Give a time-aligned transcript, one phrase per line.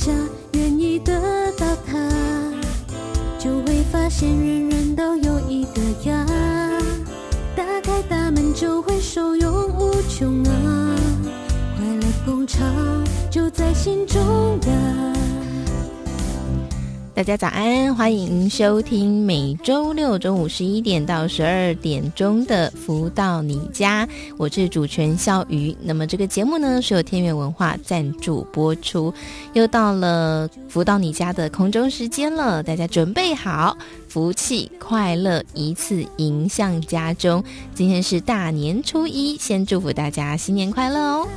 [0.00, 0.10] 下，
[0.52, 1.12] 愿意得
[1.58, 1.98] 到它，
[3.38, 6.26] 就会发现人人都有一个家。
[7.54, 10.96] 打开大门，就会受用无穷啊！
[11.76, 12.66] 快乐工厂
[13.30, 15.09] 就在心中的。
[17.20, 24.06] 大家早安，欢迎收听每周六中午十一点到十二点钟的《福到你家》，
[24.38, 25.76] 我是主持人笑瑜。
[25.82, 29.12] 那么这个节目呢，是由天元文化赞助播出。
[29.52, 33.76] 又到了《福到你家》的空中时间了，大家准备好，
[34.08, 37.44] 福气快乐一次迎向家中。
[37.74, 41.28] 今天是大年初一，先祝福大家新年快乐哦！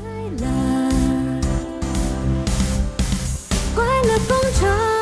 [3.76, 4.93] 快乐工厂。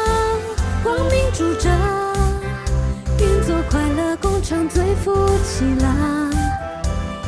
[0.83, 1.71] 光明主张，
[3.19, 6.31] 运作快乐工厂最富起啦！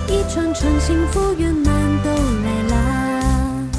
[0.07, 3.69] 一串串幸福圆满都来啦！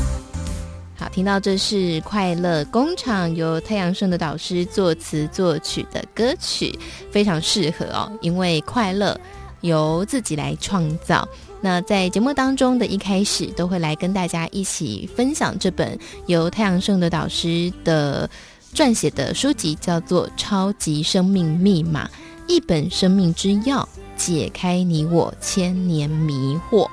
[0.97, 6.79] 好，听到这是快乐工厂由太阳盛的导师作词作曲的歌曲，
[7.11, 9.19] 非常适合哦，因为快乐
[9.63, 11.29] 由自己来创造。
[11.61, 18.31] 那在节目当中的一开始，都会来跟大家一起分享这本由太阳盛的导师的。
[18.75, 22.07] 撰写的书籍叫做《超级生命密码》，
[22.49, 23.87] 一本生命之钥，
[24.17, 26.91] 解开你我千年迷惑。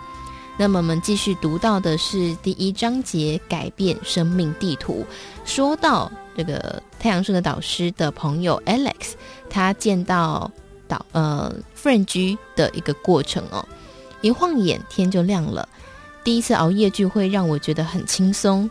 [0.60, 5.04] 那么我们继续读到的是第一章节“改变生命地图”。
[5.44, 9.14] 说到这个太阳盛德导师的朋友 Alex，
[9.50, 10.52] 他见到
[10.88, 13.68] 导呃 Friend 的一个过程哦，
[14.22, 15.68] 一晃眼天就亮了。
[16.24, 18.70] 第一次熬夜聚会让我觉得很轻松。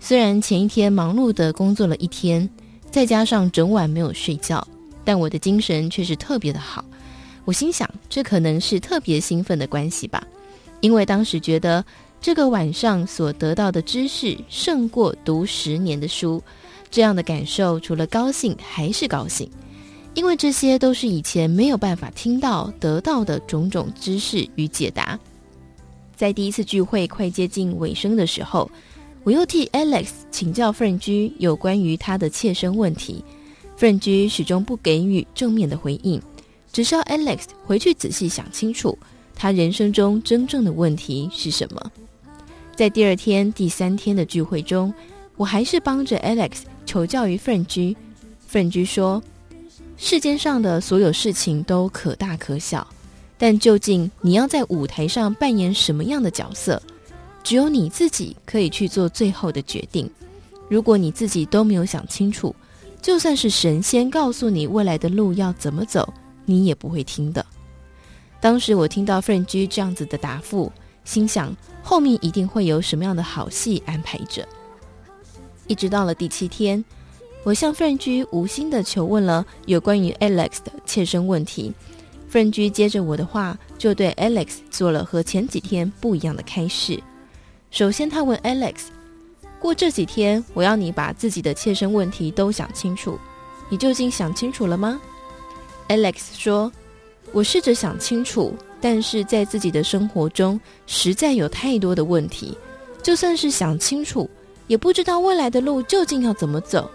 [0.00, 2.48] 虽然前一天忙碌的工作了一天，
[2.90, 4.66] 再加上整晚没有睡觉，
[5.04, 6.84] 但我的精神却是特别的好。
[7.44, 10.26] 我心想，这可能是特别兴奋的关系吧，
[10.80, 11.84] 因为当时觉得
[12.20, 16.42] 这个晚上所得到的知识胜过读十年的书。
[16.90, 19.50] 这样的感受，除了高兴还是高兴，
[20.14, 25.18] 因为这些都是以前没有办法听到得到的种种知识与解答。
[26.16, 28.70] 在第一次聚会快接近尾声的时候。
[29.24, 33.22] 我又替 Alex 请教 Friend 有关于他的切身问题
[33.78, 36.20] ，Friend 始终不给予正面的回应，
[36.72, 38.96] 只是要 Alex 回去仔细想清楚，
[39.34, 41.92] 他人生中真正的问题是什么。
[42.74, 44.94] 在第二天、第三天的聚会中，
[45.36, 47.96] 我还是帮着 Alex 求教于 Friend。
[48.50, 49.22] Friend 说
[49.98, 52.86] ：“世间上的所有事情都可大可小，
[53.36, 56.80] 但究竟你要在舞台上扮演什么样的角色？”
[57.42, 60.10] 只有你自己可以去做最后的决定。
[60.68, 62.54] 如果你自己都没有想清楚，
[63.00, 66.12] 就算是神仙告诉你未来的路要怎么走，
[66.44, 67.44] 你也不会听的。
[68.40, 70.70] 当时我听到 Friend 这样子的答复，
[71.04, 74.46] 心想后面一定会有什么样的好戏安排着。
[75.66, 76.84] 一直到了第七天，
[77.44, 81.72] 我向 Friend 无心的求问了有关于 Alex 的切身问题。
[82.30, 87.02] Friend 接着我的话，就对 Alex 做了和前几天不一样的开示。
[87.70, 88.86] 首先，他问 Alex：“
[89.58, 93.18] 过这几天，我要你把自己的切身问题都想清楚，
[93.68, 95.00] 你究竟想清楚了吗
[95.88, 96.72] ？”Alex 说
[97.30, 102.56] ：“我试着想清楚，但是在自己的生活中，实在有太多的问题，
[103.02, 104.28] 就算是想清楚，
[104.66, 106.90] 也不知道未来的路究竟要怎么走。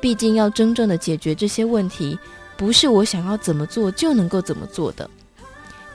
[0.00, 2.18] 毕竟，要真正的解决这些问题，
[2.56, 5.08] 不是我想要怎么做就能够怎么做的。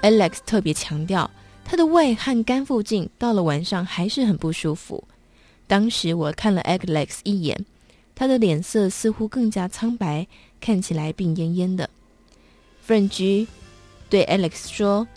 [0.03, 1.29] ”Alex 特别强调。
[1.71, 5.01] 他的胃和肝附近到了晚上还是很不舒服。
[5.67, 7.65] 当时我看了 Alex 一眼，
[8.13, 10.27] 他的脸色似乎更加苍白，
[10.59, 11.89] 看起来病恹恹的。
[12.85, 13.47] Friend
[14.09, 15.07] 对 Alex 说：“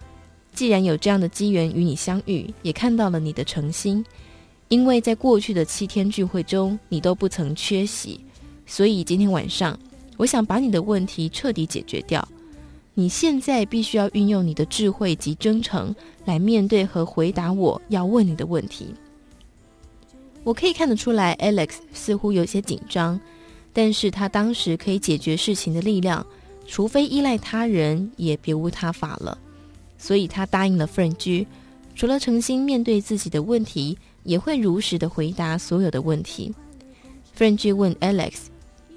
[0.55, 4.07] 既然有这样的机缘与你相遇，也看到了你的诚心，
[4.69, 8.25] 因为在过去的七天聚会中你都不曾缺席，
[8.65, 9.77] 所以今天晚上
[10.17, 12.25] 我想把你的问题彻底解决掉。”
[12.95, 15.95] 你现在必须要运用你的智慧及真诚
[16.25, 18.95] 来面对和回答我要问你的问题。
[20.45, 23.19] 我可以看得出来，Alex 似乎有些紧张，
[23.73, 26.25] 但是他当时可以解决事情的力量，
[26.67, 29.37] 除非依赖他人，也别无他法了。
[29.99, 31.47] 所以他答应了 Frank G，
[31.97, 36.55] 除了诚心面对自己的问题，也会如实的回答所有的问题。
[37.37, 38.43] Frank G 问 Alex：“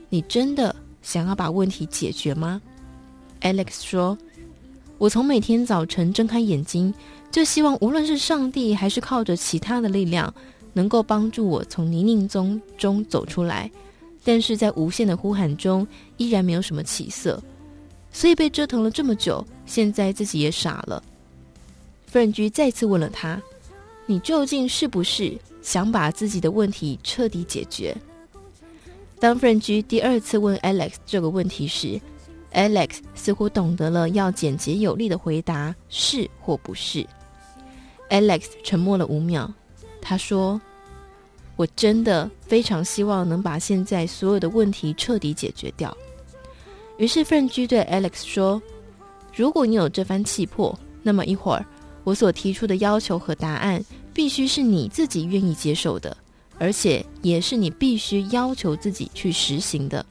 [0.10, 2.62] 你真的想要把问题解决吗
[3.42, 4.18] ？”Alex 说
[4.98, 6.94] ：“我从每天早晨睁开眼睛，
[7.32, 10.34] 就希望无论是上帝还是靠着其他的力量，
[10.74, 13.70] 能够帮助我从泥泞中中走出来。
[14.24, 15.88] 但是在无限的呼喊中，
[16.18, 17.42] 依然没有什么起色。”
[18.12, 21.04] 所以被折腾了这么久，现在自己也傻了。
[22.12, 23.40] Frank 再次问了他
[24.08, 27.96] ：“你究竟是不是想把自己的问题彻底解决？”
[29.20, 32.00] 当 Frank 第二次问 Alex 这个问题时
[32.58, 37.06] ，Alex 似乎懂得了要简洁有力的回答是或不是。
[38.10, 39.54] Alex 沉默了五秒，
[40.02, 40.60] 他说
[41.56, 45.96] ：“我真的非常希望能把现在所有的问题彻底解决掉。”
[46.98, 48.60] 于是 Frank G 对 Alex 说
[49.36, 51.64] ：“如果你有这番气魄，那么一会儿
[52.04, 53.84] 我所提出的要求和答案
[54.14, 56.18] 必须是你自己愿意接受的，
[56.58, 60.04] 而且也是你必须要求自己去实行的。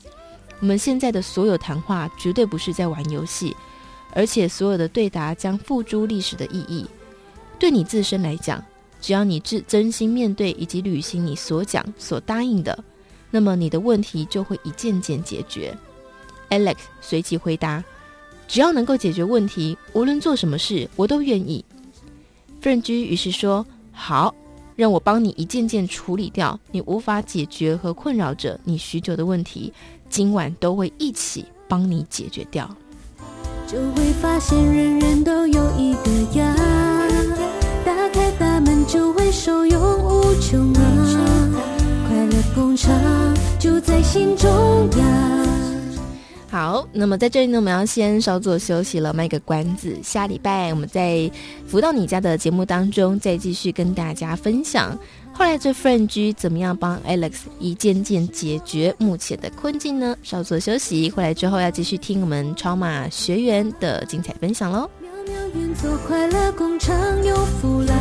[0.60, 3.54] 我们现在的所有谈话绝对不是在玩游戏，
[4.12, 6.86] 而且所有的对答将付诸历史的意义。
[7.58, 8.62] 对你自身来讲，
[9.00, 12.84] 只要你真真心面对以及履行你所讲所答应的，
[13.30, 15.76] 那么你的问题就会一件件解决。”
[16.48, 17.82] Alex 随即回答
[18.46, 21.64] ：“只要能够解决问题，无论做什么事，我都愿意。
[22.62, 24.34] ”Frank G 于是说：“好，
[24.74, 29.72] 让我帮你一件件处理掉你无法解决和困扰着你许久的问题，
[30.16, 32.66] 今晚都会一起帮你解决掉。”
[33.68, 36.56] 就会发现人人都有一个家，
[37.84, 40.80] 打开大门就会受用无穷啊！
[42.08, 42.90] 快乐工厂
[43.58, 45.42] 就在心中呀。
[46.48, 49.94] 好，那么在这里呢，我们要先稍作休息了，卖个关子。
[50.02, 51.30] 下礼拜我们在
[51.66, 54.98] 福到你家的节目当中，再继续跟大家分享
[55.38, 60.16] 后来这 Frank G 怎么样帮 Alex 一件件解决目前的困境呢？
[60.22, 64.88] 稍作休息，回来之后要继续听我们超马学员的精彩分享喽。
[65.02, 67.94] 妙妙运作快乐工厂有福啦，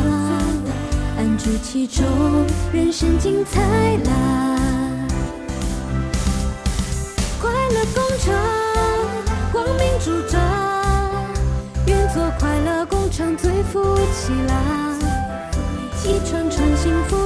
[1.18, 2.06] 安住其中，
[2.72, 3.60] 人生精彩
[3.98, 5.06] 啦。
[7.38, 8.34] 快乐工厂，
[9.52, 10.40] 光明主张，
[11.86, 14.96] 运作快乐工厂最福气啦，
[16.04, 17.25] 一串串幸福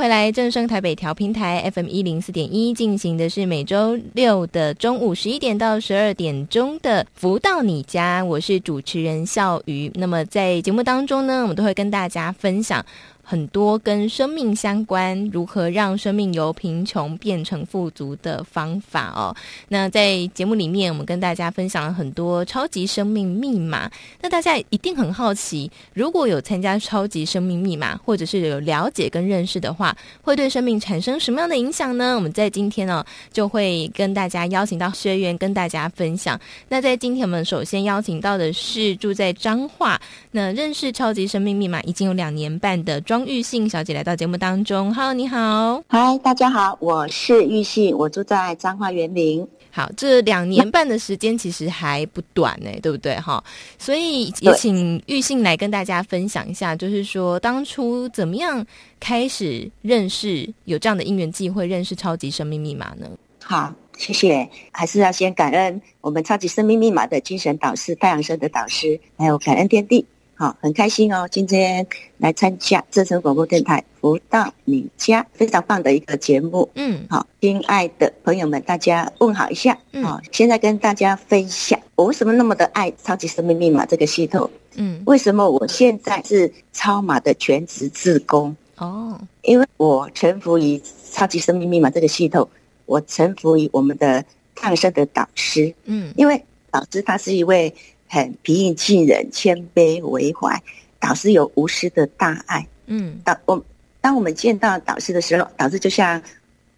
[0.00, 9.92] 回来，正声台北调频台 FM 一零四点一，进行的是每周六的中午十一点到十二点钟的《福到你家》，我是主持人笑瑜。
[9.96, 12.82] 那么在节目当中呢，我们都会跟大家分享。
[13.30, 19.32] 很多跟生命相关，如何让生命由贫穷变成富足的方法哦。
[19.68, 23.88] 那在节目里面，我们跟大家分享了很多超级生命密码。
[24.20, 32.16] 那大家一定很好奇，如果有参加超级生命密码，或者是有了解跟认识的话，会对生命产生什么样的影响呢？
[32.16, 36.36] 我们在今天呢，就会跟大家邀请到学员跟大家分享。
[36.68, 40.00] 那在今天，我们首先邀请到的是住在彰化，
[40.32, 49.46] 那认识超级生命密码已经有两年半的庄玉信小姐来到节目当中，Hello，你好，嗨，大家好，我是玉信，我住在彰化园林。
[49.70, 53.14] 好，这两年半的时间其实还不短呢，对不对？
[53.20, 53.42] 哈，
[53.78, 58.64] 所以也请玉信来跟大家分享一下，就是说当初怎么样
[58.98, 63.08] 开始认识，有这样的因缘际会认识超级生命密码呢？
[63.42, 70.04] 好，谢谢，还是要先感恩我们超级生命密码的精神导师太阳神的导师，还有感恩天地。
[70.40, 76.66] 好，很开心哦，今天来参加正声广播电台福到你家，非常棒的一个节目。
[76.76, 79.76] 嗯，好，亲爱的朋友们，大家问好一下。
[79.92, 84.50] 嗯，好，现在跟大家分享，我为什么那么的爱超级生命密码这个系统？
[84.76, 88.56] 嗯，为什么我现在是超码的全职志工？
[88.78, 90.80] 哦，因为我臣服于
[91.12, 92.48] 超级生命密码这个系统，
[92.86, 95.74] 我臣服于我们的抗生的导师。
[95.84, 97.74] 嗯，因为导师他是一位。
[98.10, 100.60] 很平易近人、谦卑为怀，
[100.98, 102.66] 导师有无私的大爱。
[102.86, 103.64] 嗯，导我
[104.00, 106.20] 当我们见到导师的时候，导师就像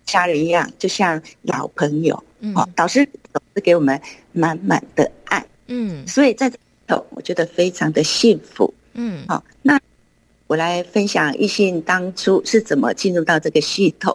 [0.04, 2.22] 家人一样，就像老朋友。
[2.40, 3.98] 嗯，好，导师总是给我们
[4.32, 5.42] 满满的爱。
[5.68, 8.74] 嗯，所以在这里头，我觉得非常的幸福。
[8.92, 9.80] 嗯，好，那
[10.48, 14.14] 我来分享玉信当初是怎么进入到这个系统。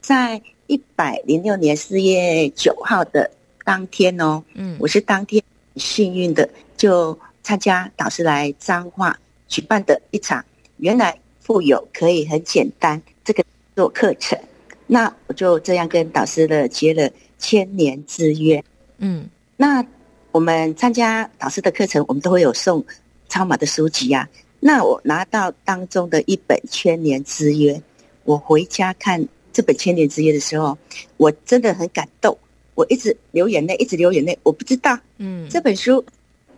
[0.00, 3.28] 在一百零六年四月九号的
[3.64, 5.42] 当天哦，嗯，我是当天
[5.76, 10.44] 幸运的就参加导师来彰化举办的一场，
[10.78, 14.38] 原来富有可以很简单这个做课程，
[14.86, 18.62] 那我就这样跟导师的结了千年之约。
[18.98, 19.84] 嗯，那
[20.30, 22.84] 我们参加导师的课程，我们都会有送
[23.28, 24.28] 超码的书籍呀、啊。
[24.60, 27.82] 那我拿到当中的一本千年之约，
[28.24, 29.28] 我回家看。
[29.54, 30.78] 这本千年之约的时候，
[31.18, 32.38] 我真的很感动，
[32.74, 34.38] 我一直流眼泪，一直流眼泪。
[34.42, 36.04] 我不知道，嗯，这本书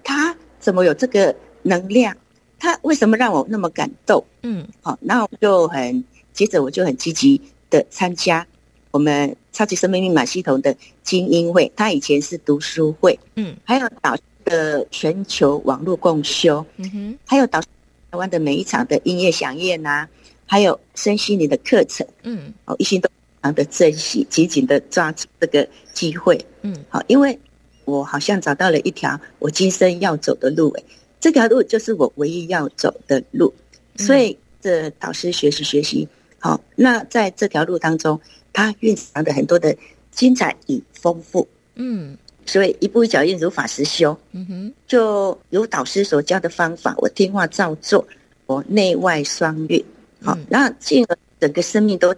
[0.03, 2.17] 它怎么有这个能量？
[2.59, 4.25] 它为什么让我那么感动？
[4.43, 8.47] 嗯，好，那我就很接着我就很积极的参加
[8.91, 20.09] 我们超级生命密码系统的精英会，它以前是读书会，嗯，还有导师的全球网络共修，嗯哼，还有导台湾的每一场的音乐响宴呐。
[20.47, 27.39] 还有身心灵的课程，嗯，哦，一心都非常的珍惜，紧紧的抓住这个机会，嗯，好，因为
[27.85, 30.85] 我好像找到了一条我今生要走的路，诶，
[31.21, 33.53] 这条路就是我唯一要走的路，
[33.97, 36.09] 所以这导师学习学习，
[36.39, 38.19] 好，那在这条路当中，
[38.51, 39.77] 它蕴藏的很多的
[40.11, 48.09] 精彩与丰富，嗯，所以一步一脚印，如法实修，嗯哼，就如导师所教的方法，我听话照做，
[48.47, 49.85] 我内外双运。
[50.23, 52.15] 好，然后进而整个生命都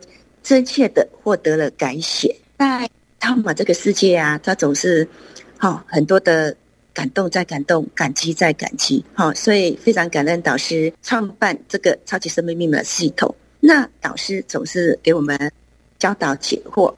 [0.46, 2.32] 真切的获得了改写。
[2.56, 2.88] 在
[3.18, 5.06] 汤姆这个世界啊，他总是
[5.58, 6.56] 好很多的
[6.94, 9.04] 感动，在感动，感激在感激。
[9.12, 13.34] 好，所以非常感恩导师创办这个超级生命密码系统。
[13.58, 15.36] 那导师总是给我们
[15.98, 16.94] 教导解惑，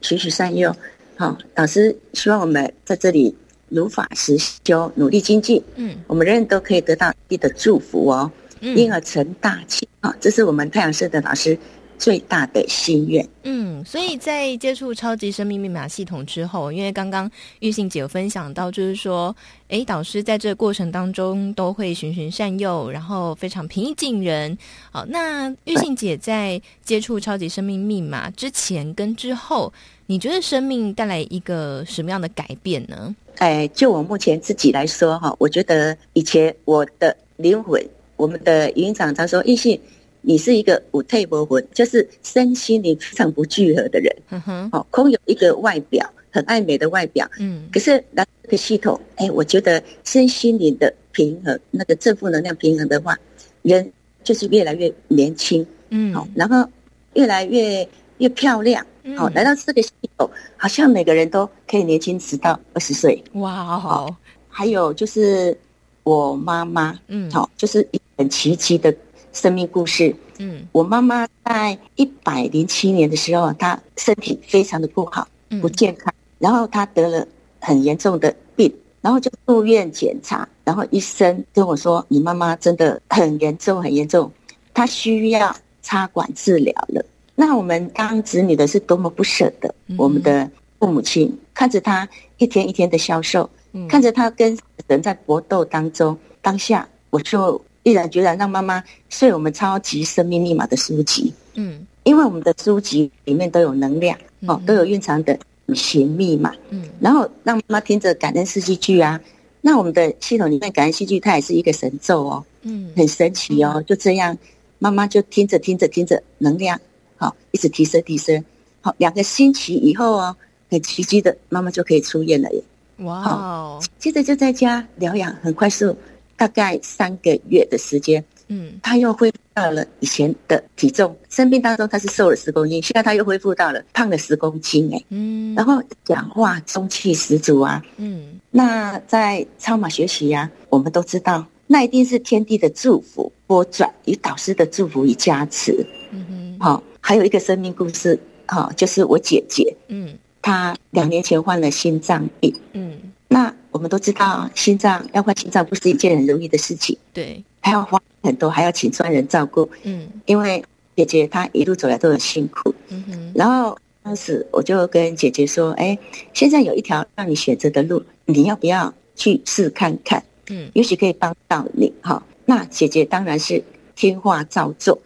[0.00, 0.74] 循循善诱。
[1.16, 3.32] 好，导师希望我们在这里
[3.68, 5.62] 如法实修，努力精进。
[5.76, 8.28] 嗯，我们人人都可以得到一的祝福哦。
[8.60, 10.12] 因而成大器啊！
[10.20, 11.56] 这是我们太阳社的老师
[11.98, 13.26] 最大的心愿。
[13.42, 19.34] 嗯，所以在接触超级生命密码系统之后，因为刚刚玉信姐有分享到，就是说，
[19.68, 24.56] 诶，导师在这个过程当中都会循循善诱，然后非常平易近人。
[24.90, 29.72] 好，那玉信姐在接触超级生命密码之前跟之后，
[30.06, 33.14] 你觉得生命带来一个什么样的改变呢？
[33.38, 37.84] 哎，就我目前自己来说哈，我觉得以前我的灵魂。
[38.16, 39.80] 我们的营长他说：“玉信，
[40.20, 44.14] 你是一个五退不魂，就是身心灵非常不聚合的人。
[44.30, 47.28] 嗯哼，哦，空有一个外表，很爱美的外表。
[47.38, 53.16] 嗯，可是来这个系统，哎，我觉得身心灵的平衡，那个正负能量平衡的话，
[53.62, 53.92] 人
[54.24, 55.64] 就是越来越年轻。
[55.90, 56.68] 嗯，好，然后
[57.14, 58.84] 越来越越漂亮。
[59.16, 63.22] 好，来到这个系统，好像每个人都可以年轻直到二十岁。
[63.34, 64.14] 哇，好，
[64.48, 65.56] 还有就是
[66.02, 68.92] 我妈妈，嗯，好，就是。”很奇迹的
[69.38, 70.14] 生命故事。
[70.38, 75.26] 嗯，我妈妈在一百零七年的时候，她身体非常的不好，
[75.60, 77.26] 不健康，然后她得了
[77.60, 84.30] 很严重的病，然后就住院检查，然后医生跟我说：“你妈妈真的很严重，很严重，
[84.74, 87.04] 她需要插管治疗了。”
[87.36, 93.48] 那我们当子女的是多么不舍得我们的父母亲，看着她一天一天的消瘦，
[93.88, 97.60] 看着她跟人在搏斗当中，当下我就。
[97.88, 104.16] 毅然决然让妈妈睡我们超级生命密码的书籍，嗯，因为我们的书籍里面都有能量
[104.46, 109.18] 哦，都有蕴藏的五行密码，嗯，然后让妈妈听着感恩四季剧啊，
[109.62, 114.36] 那我们的系统里面感恩四季剧它也是一个神咒哦，嗯，很神奇哦，就这样
[114.78, 116.78] 妈妈就听着听着听着能量
[117.16, 118.44] 好一直提升提升，
[118.82, 120.36] 好两个星期以后哦，
[120.70, 122.62] 很奇迹的妈妈就可以出院了耶，
[122.98, 125.96] 哇哦，接着就在家疗养很快速。
[126.38, 131.14] 大概三个月的时间，嗯，他又恢复到了以前的体重。
[131.28, 148.16] 生病当中他是瘦了十公斤，现在他又恢复到了胖了十公斤，哎，嗯，然后讲话中气十足啊，嗯，那在超马学习呀、啊，我们都知道，那一定是天地的祝福波转与导师的祝福与加持，嗯哼，好，还有一个生命故事，
[148.46, 152.96] 好，就是我姐姐，嗯，她两年前患了心脏病，嗯。
[153.30, 160.60] 那我们都知道，心脏要换心脏不是一件很容易的事情，对，还要花很多，还要请专人照顾，嗯，因为
[160.96, 163.32] 姐姐她一路走来都很辛苦，嗯哼。
[163.36, 165.96] 然后当时我就跟姐姐说：“哎，
[166.34, 170.20] 现在有一条让你选择的路，你要不要去试看看？
[170.50, 173.62] 嗯，也许可以帮到你。”哈，那姐姐当然是
[173.94, 174.98] 听话照做，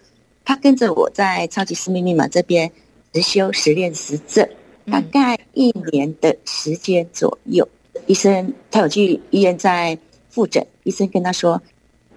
[0.46, 2.72] 她跟着我在超级私密密码这边
[3.12, 4.48] 实修实练实证，
[4.90, 7.68] 大概一年的时间左右。
[7.70, 9.96] 嗯、医生他有去医院在
[10.28, 11.60] 复诊，医生跟他说：“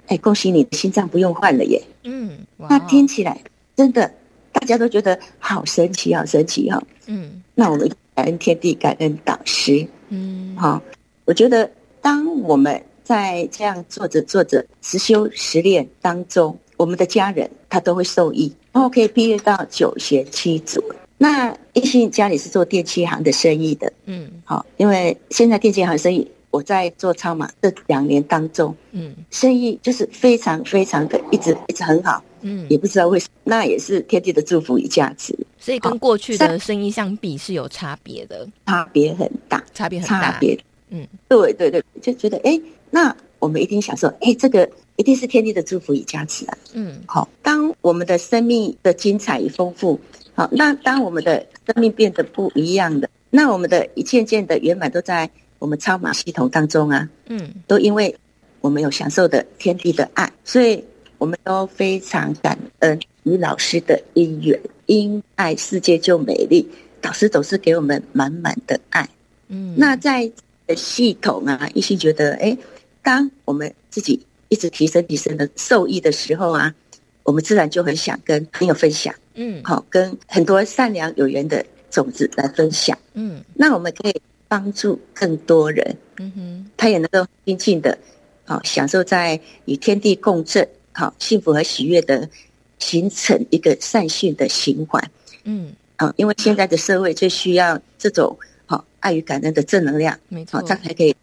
[0.08, 3.39] 哎，恭喜你的心脏不用换了耶。”嗯，那听起来
[3.75, 4.12] 真的
[4.51, 6.84] 大家都觉得好神奇，好神奇哈、哦。
[7.08, 9.88] 嗯，那我们感恩天地，感恩导师。
[10.10, 10.82] 嗯，好，
[11.25, 11.70] 我觉得
[12.01, 20.84] 当我们在这样做着做着实修实练当中，我们的家人他都会受益，然后可以毕业到九贤七祖。
[21.17, 40.57] 那一心家里是做电器行的生意的，嗯，好，因为现在电器行生意我在做超马这两年当中，嗯，生意就是非常非常的一直一直很好，嗯，也不知道为什么，那也是天地的祝福与加持，所以跟过去的生意相比是有差别的，差别很大，差别很大，差别，
[40.89, 44.69] 嗯，对对对，就觉得哎，那我们一定想说，哎，这个。
[44.98, 46.57] 一定是天地的祝福与加持啊！
[46.72, 50.00] 嗯，好，当我们的生命的精彩与丰富，
[50.36, 57.10] 好，那当我们的生命变得不一样的，那我们的一件件的圆满都在我们超马系统当中啊！
[57.27, 58.15] 嗯，都因为
[58.62, 60.84] 我们有享受的天地的爱，所以
[61.18, 66.68] 我们都非常感恩与老师的因缘，因爱世界就美丽，
[67.01, 69.10] 导师总是给我们满满的爱。
[69.48, 70.30] 嗯，那在
[70.75, 72.58] 系统啊，一心觉得，哎，
[73.01, 74.22] 当我们自己。
[74.48, 76.74] 一直提升提升的受益的时候啊，
[77.24, 87.98] 我们自然就很想跟朋友分享，嗯，好，跟很多善良有缘的种子来分享，嗯，那我们可以帮助更多人，嗯哼，他也能够静静的，
[88.46, 92.27] 好享受在与天地共振，好幸福和喜悦的
[92.80, 95.12] 形成一个善性的循环，
[95.44, 101.15] 嗯，啊，因为现在的社会最需要这种好爱与感恩的正能量，没错，这样才可以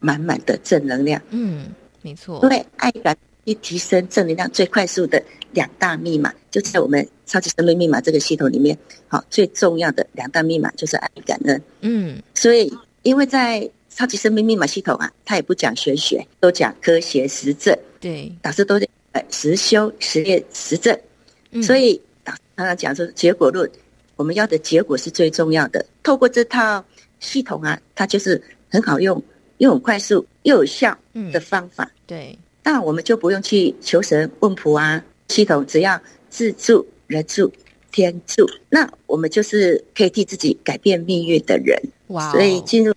[0.00, 1.66] 满满的正能量，嗯。
[2.06, 5.22] 没错，因为爱感一提升正能量最快速的
[5.52, 8.76] 两大密码，就在我们超级生命密码这个系统里面。
[9.08, 11.62] 好，最重要的两大密码就是爱与感恩。
[11.80, 12.72] 嗯，所以
[13.02, 17.76] 因为在超级生命密码系统啊，它也不讲玄学，都讲科学实证。
[18.00, 18.88] 对，导师都在
[19.30, 20.98] 实修实验实证。
[21.50, 23.70] 嗯，所以导师常常讲说结果论，
[24.16, 25.84] 我们要的结果是最重要的。
[26.02, 26.84] 透过这套
[27.20, 29.22] 系统啊，它就是很好用。
[29.58, 30.98] 又很快速又有效
[31.32, 35.04] 的方法，嗯、对，那我们就不用去求神问卜啊。
[35.28, 35.98] 系统只要
[36.28, 37.50] 自助、人助、
[37.90, 41.80] 天助，那我们就是可以替自己改变命运的人。
[42.08, 42.32] 哇、哦！
[42.32, 42.92] 所以进入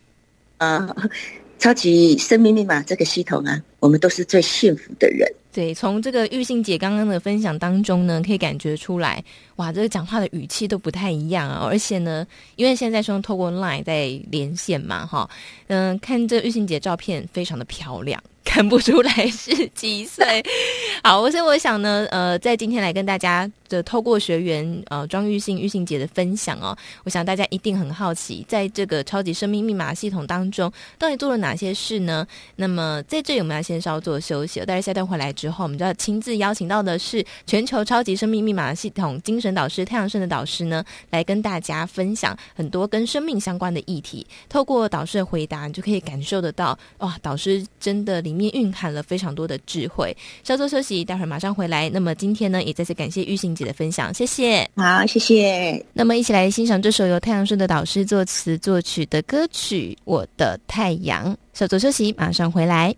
[0.58, 1.10] 啊、呃，
[1.58, 5.26] 超级生命密码这个系统啊，我们都是最幸福的人。
[5.54, 9.24] 对，从这个玉信姐刚刚的分享当中呢，可以感觉出来，
[9.56, 11.66] 哇，这个讲话的语气都不太一样啊。
[11.66, 12.28] 而且呢，
[12.58, 15.28] 因为现在是用透过 Line 在连线嘛，哈，
[15.68, 18.22] 嗯，看这玉信姐照片非常的漂亮。
[18.48, 20.44] 看不出来是几岁，
[21.04, 32.26] 好，所以我想呢，呃，在今天来跟大家的透过学员呃庄玉信玉信姐的分享哦，我想大家一定很好奇，在这个超级生命密码系统当中，到底做了哪些事呢？
[32.56, 44.26] 那么在这里我们要先稍作休息，但是下段回来之后，我们就要亲自邀请到的是全球超级生命密码系统精神导师太阳盛的导师呢，来跟大家分享很多跟生命相关的议题。
[44.50, 50.16] 透过导师的回答，你就可以感受得到，哇，导师真的里面蕴含了非常多的智慧。
[50.44, 51.90] 稍作休息，待会儿马上回来。
[51.90, 54.70] 那么今天呢，也再次感谢玉信姐的分享，谢谢。
[54.76, 55.84] 好，谢谢。
[55.94, 61.34] 那么一起来欣赏这首由太阳社的导师作词作曲的歌曲《我的太阳》。
[61.54, 62.96] 稍作休息，马上回来。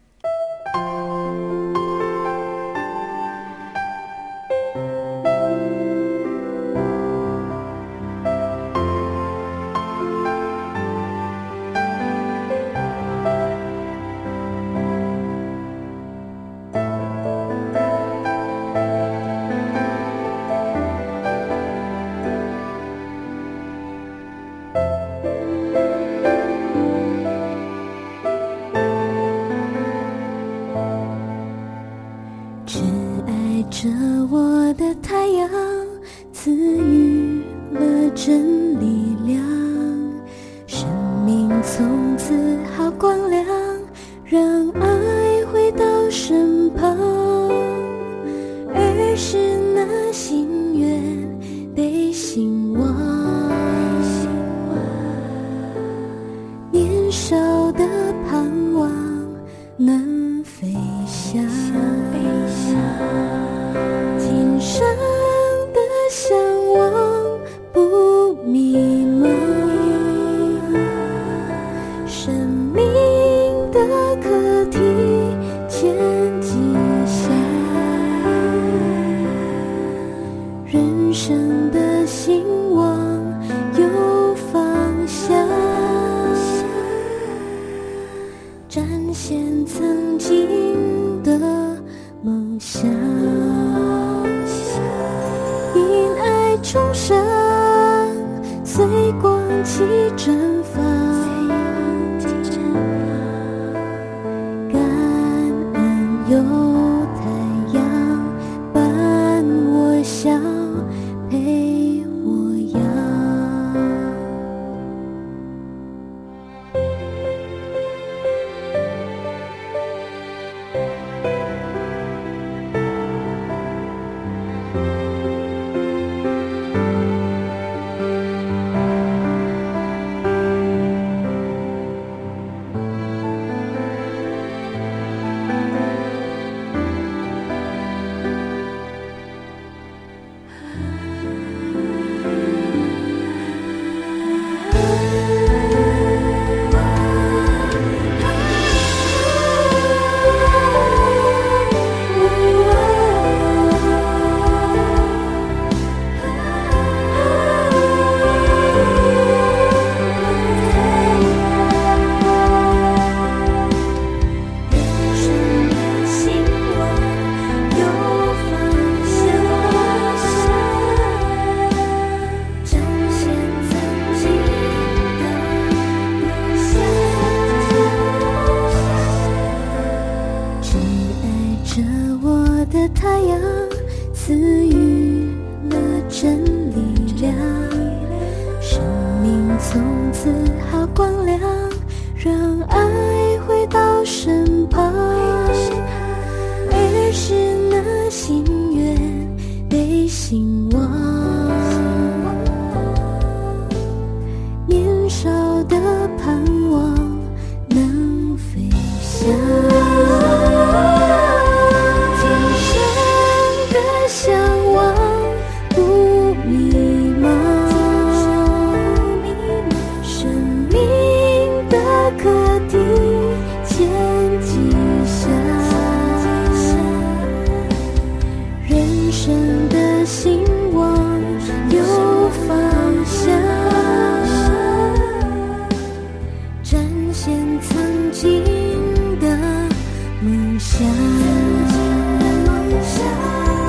[240.79, 240.87] 想，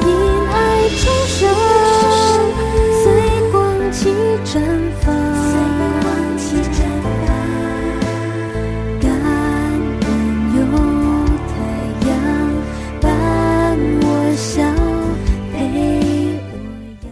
[0.07, 0.09] 因
[0.49, 0.55] 爱
[1.01, 1.41] 重生，
[3.03, 3.05] 随
[3.51, 3.59] 光
[3.91, 3.99] 气
[4.45, 4.49] 绽
[5.01, 5.05] 放，
[9.01, 9.27] 感恩
[10.55, 10.59] 有
[11.49, 11.53] 太
[12.07, 12.09] 阳
[13.01, 13.11] 伴
[14.03, 14.63] 我笑，
[15.53, 15.59] 陪
[16.53, 16.55] 我
[17.03, 17.11] 摇。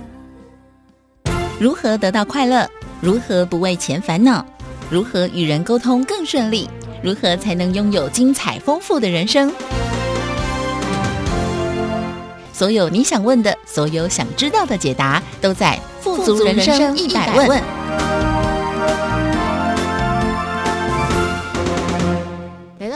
[1.58, 2.70] 如何得到快乐？
[3.00, 4.46] 如何不为钱烦恼？
[4.88, 6.70] 如何与人沟通更顺利？
[7.02, 9.52] 如何才能拥有精彩丰富的人生？
[12.58, 17.60] 所有你想问的，所有想知道的解答，都在《富足人生一百问》。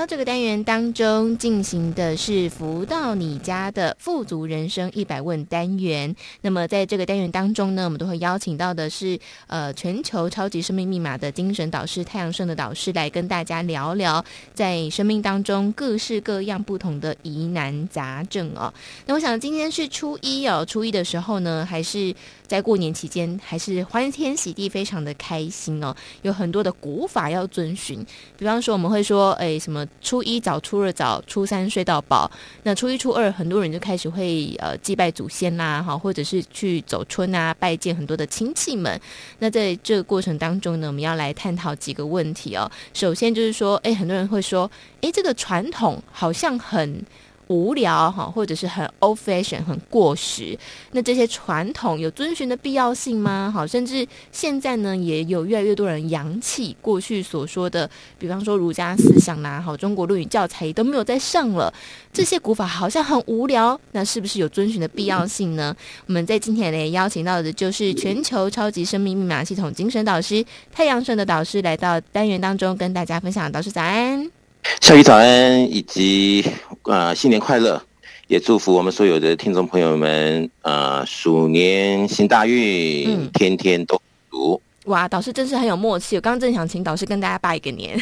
[0.06, 6.14] 这个单元当中，进行的是“福到你家”的富足人生一百问单元。
[6.40, 18.72] 那么，在这个单元当中呢，我们都会邀请到的是呃全球超级生命密码的精神导师太阳盛的导师来跟大家聊聊在生命当中各式各样不同的疑难杂症哦。
[19.06, 22.12] 那我想今天是初一哦，初一的时候呢，还是
[22.48, 25.94] 在过年期间，还是欢天喜地，非常的开心哦。
[26.22, 28.04] 有很多的古法要遵循，
[28.36, 32.30] 比方说我们会说，哎，什么初一早，初二早，初三睡到饱。
[32.62, 39.00] 那初一、初二，很多人就开始会呃祭拜祖先啦，哈，或者是去走春啊，拜见很多的亲戚们。
[39.38, 42.70] 那在这个过程当中呢，我们要来探讨几个问题哦。
[42.94, 47.04] 首先就是说，哎，很多人会说，哎，这个传统好像很。
[47.52, 50.58] 无聊哈，或者是很 old fashion 很过时，
[50.92, 53.50] 那这些传统有遵循的必要性吗？
[53.54, 57.88] 好，甚至现在呢，也有越来越多人扬弃过去所说的，
[58.18, 61.72] 比方说儒家思想啦，好，中国论语教材也都没有再上了，
[62.12, 65.76] 这些古法好像很无聊，那是不是有遵循的必要性呢？
[66.06, 73.50] 我们在今天呢邀请到的就是全球超级生命密码系统精神导师太阳神的导师来到单元当中跟大家分享。
[73.52, 74.41] 导师早安。
[74.80, 76.44] 小雨早安，以及
[76.84, 77.82] 呃新年快乐，
[78.28, 84.60] 也祝福我们所有的听众朋友们呃鼠年行大运，嗯、天天都如。
[84.86, 87.96] 哇，导师真是很有默契，我刚刚正想请导师跟大家拜一个年。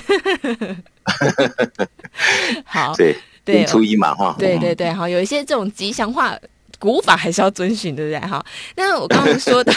[2.65, 6.39] 好，对对，初一嘛哈，对对对，好，有一些这种吉祥话。
[6.81, 8.19] 古法还是要遵循，对不对？
[8.27, 9.75] 哈，那我刚刚说到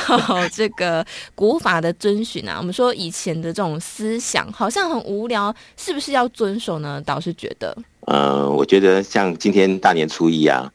[0.54, 7.04] 这个古法的遵循啊，我们说以前的这种思想好像很无聊，是不是要遵守呢？
[7.06, 10.72] 导师觉得，呃，我觉得像今天大年初一啊，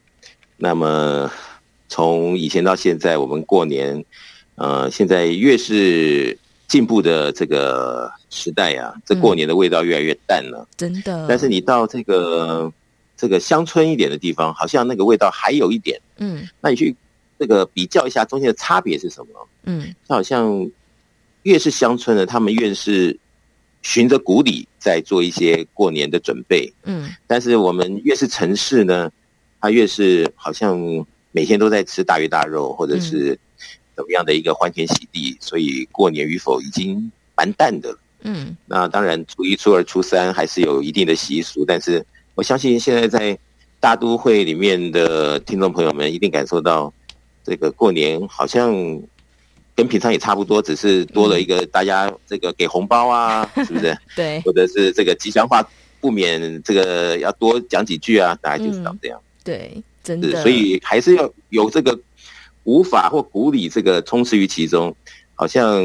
[0.58, 1.30] 那么
[1.88, 4.04] 从以前到现在，我们过年，
[4.56, 6.36] 呃，现在越是
[6.66, 11.26] 进步的这个时代呀、啊，这过年的味道越来越淡了，嗯、真的。
[11.26, 12.70] 但是你到这个
[13.18, 16.00] 这个乡村一点的地方，好像那个味道还有一点。
[16.16, 16.96] 嗯，那你去
[17.38, 19.48] 这个比较一下中间的差别是什么？
[19.64, 20.70] 嗯，它好像
[21.42, 23.18] 越是乡村的，他们越是
[23.82, 26.72] 循着古礼在做一些过年的准备。
[26.84, 29.10] 嗯，但是我们越是城市呢，
[29.60, 30.78] 它越是好像
[31.32, 33.38] 每天都在吃大鱼大肉，或者是、嗯。
[33.98, 37.98] 怎么样的一个欢天喜地，所以过年与否已经蛮淡的了。
[38.20, 42.06] 嗯，那当然初一、初二、初三还是有一定的习俗，但是
[42.38, 43.36] 我相信现在在
[43.80, 46.92] 大都会里面的听众朋友们一定感受到，
[47.42, 48.72] 这个过年好像
[49.74, 53.98] 跟平常也差不多，只是多了一个大家这个给红包啊，是不是？
[54.14, 55.68] 对，或者是这个吉祥话
[56.00, 59.20] 不免这个要多讲几句啊，大家就知道这样。
[59.42, 61.98] 对，真的，所以还是要有这个。
[62.64, 64.94] 古法或古礼这个充斥于其中，
[65.34, 65.82] 好像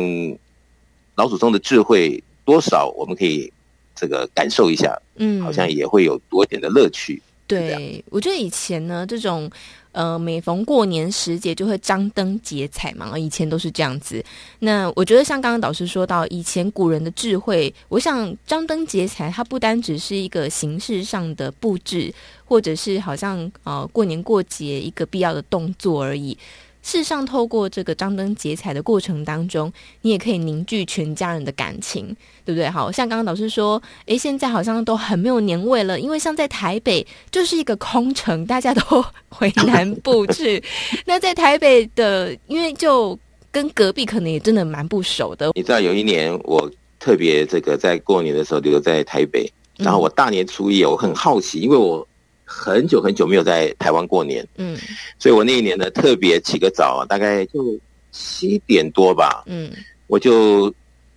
[1.15, 3.49] 老祖宗的智慧多少我们可以
[3.95, 7.21] 这个感受一下，嗯，好像也会有多点的乐趣。
[7.45, 9.51] 对，我觉得以前呢，这种
[9.91, 14.23] 呃，每逢过年时节就会张灯结彩嘛，以前都是这样子。
[14.59, 22.11] 那我觉得像刚刚导师说到，以前古人的智慧，我想张灯结彩，它不单只是一个形式上的布置，
[22.45, 26.35] 或者是好像呃过年过节一个必要的动作而已。
[26.83, 32.15] 事实上，透过这个张灯结彩的过程当中，你也可以凝聚全家人的感情，
[32.45, 32.69] 对不对？
[32.69, 40.61] 好像刚刚老师说，诶，现在好像都很没有年味了，因为像在台北就是一个空城，大家都回南部去。
[41.07, 43.17] 那在台北的，因为就
[43.49, 45.51] 跟隔壁可能也真的蛮不熟的。
[45.55, 46.69] 你知道，有一年我
[46.99, 52.05] 特别这个在过年的时候留在台北，然后我大年初一，我很好奇，因为我。
[52.45, 54.77] 很久很久没有在台湾过年，嗯，
[55.17, 57.77] 所以我那一年呢特别起个早，大概就
[58.11, 59.71] 七点多吧，嗯，
[60.07, 60.73] 我就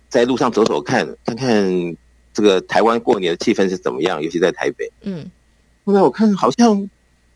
[0.09, 1.95] 在路上走走看，看看
[2.33, 5.29] 这个台湾过年的气氛是怎么样，尤其在台北，嗯，
[5.85, 6.89] 后来我看好像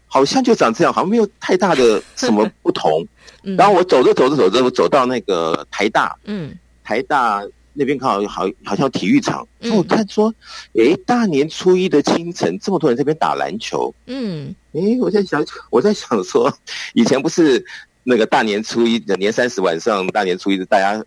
[0.08, 3.06] 好像就长这样，好像没有太大的什么不同，
[3.44, 7.44] 嗯，然后我走着走着走着，我走到那个台大，嗯，台大。
[7.74, 10.34] 那边刚好好好像体育场，我看说，
[10.74, 16.54] 诶，大年初一的清晨，这么多人在这边打篮球，嗯，诶，我在想，我在想说，
[16.94, 17.64] 以前不是
[18.04, 21.02] 那个大年初一的年三十晚上，大年初一的大家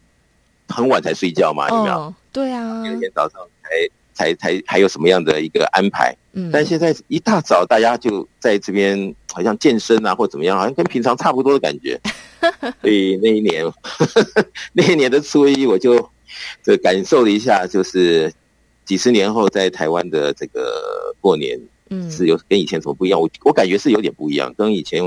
[0.69, 1.95] 很晚才睡觉嘛，有没有？
[1.95, 3.69] 哦，对啊，第二天早上才
[4.15, 6.17] 才才还有什么样的一个安排？
[6.33, 12.01] 嗯，但现在一大早大家就在这边，好像健身啊或怎么样，好像跟平常差不多的感觉。
[12.81, 13.65] 所以那一年，
[14.73, 16.11] 那一年的初一我就。
[16.63, 18.33] 这感受了一下，就是
[18.85, 23.21] 几十年后在台湾的这个过年，嗯，是有跟以前怎么不一样？
[23.21, 25.03] 我我感觉是有点不一样，跟以前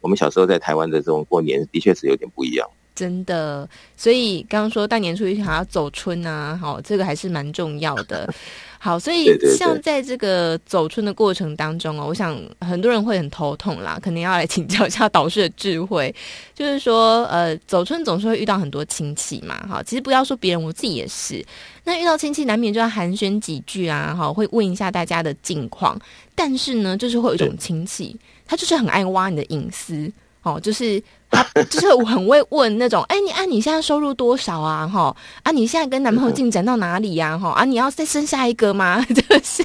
[0.00, 2.68] 我们小时候在台湾的这种过年，的确是有点不一样。
[3.00, 8.30] 真的，所以刚刚说大年初一还要走春啊，好，这个还是蛮重要的。
[8.78, 16.14] 好，所以像在这个走春的过程当中哦，我想很多人会很头痛啦，可能要来请教一下导师的智慧。
[16.54, 21.42] 就是说，呃，走春总是会遇到很多亲戚嘛，哈，其实不要说别人，我自己也是。
[21.84, 25.98] 那遇到亲戚难免就要寒暄几句啊，哈，会问一下大家的近况。
[26.34, 28.14] 但是呢，就是会有一种亲戚，
[28.46, 30.10] 他就是很爱挖你的隐私。
[30.42, 34.86] 哦，就是他，就是我很会问那种，哎，你啊，你现在收入多少啊？
[34.86, 37.36] 哈啊，你现在跟男朋友进展到哪里呀？
[37.36, 39.04] 哈啊，你要再生下一个吗？
[39.12, 39.62] 就是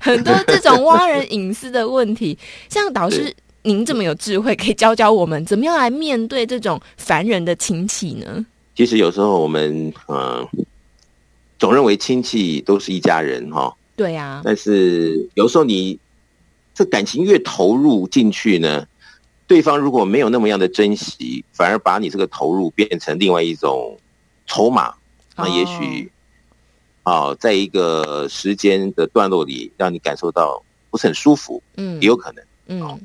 [0.00, 2.36] 很多这种 挖人隐私的问题。
[2.68, 8.44] 像导师您这么有智慧，可以教教我们怎么样来面对这种烦人的亲戚呢？
[8.76, 10.46] 其实有时候我们呃，
[11.58, 13.74] 总认为亲戚都是一家人哈。
[13.96, 14.42] 对呀。
[14.44, 15.98] 但是有时候你
[16.74, 18.86] 这感情越投入进去呢，
[19.50, 23.98] 对方如果没有那么样的珍惜，反而把你这个投入变成另外一种
[24.46, 24.94] 筹码，
[25.34, 26.08] 那也许
[27.02, 33.00] 啊，在一个时间的段落里，让你感受到不是很舒服，嗯，也有可能，嗯，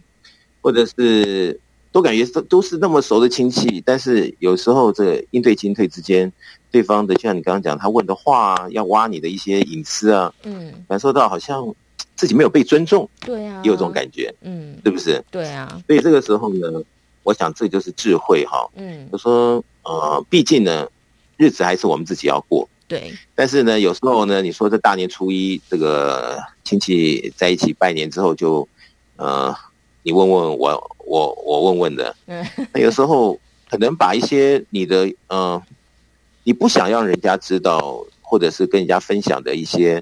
[0.62, 1.60] 或者是
[1.92, 6.32] 都感觉都都是那么熟的亲戚，但是有时候这应对进退之间，
[6.70, 11.74] 对方的就像你刚刚讲，他问的话要挖你的一些隐私啊，嗯，感受到好像。
[12.16, 15.22] 自己没有被尊重，对啊，也有这种感觉，嗯，是不是？
[15.30, 16.82] 对啊，所以这个时候呢，
[17.24, 20.88] 我想这就是智慧哈，嗯，就说呃，毕竟呢，
[21.36, 23.14] 日子还是我们自己要过，对。
[23.36, 28.66] 但是呢，有时候呢，你说这大年初一，这个亲戚在一起拜年之后就，
[29.18, 29.54] 呃，
[30.04, 33.38] 你问问我，我我问问的，嗯，那有时候
[33.70, 35.62] 可能把一些你的呃，
[36.46, 40.02] 你不想让人家知道，或者是跟人家分享的一些。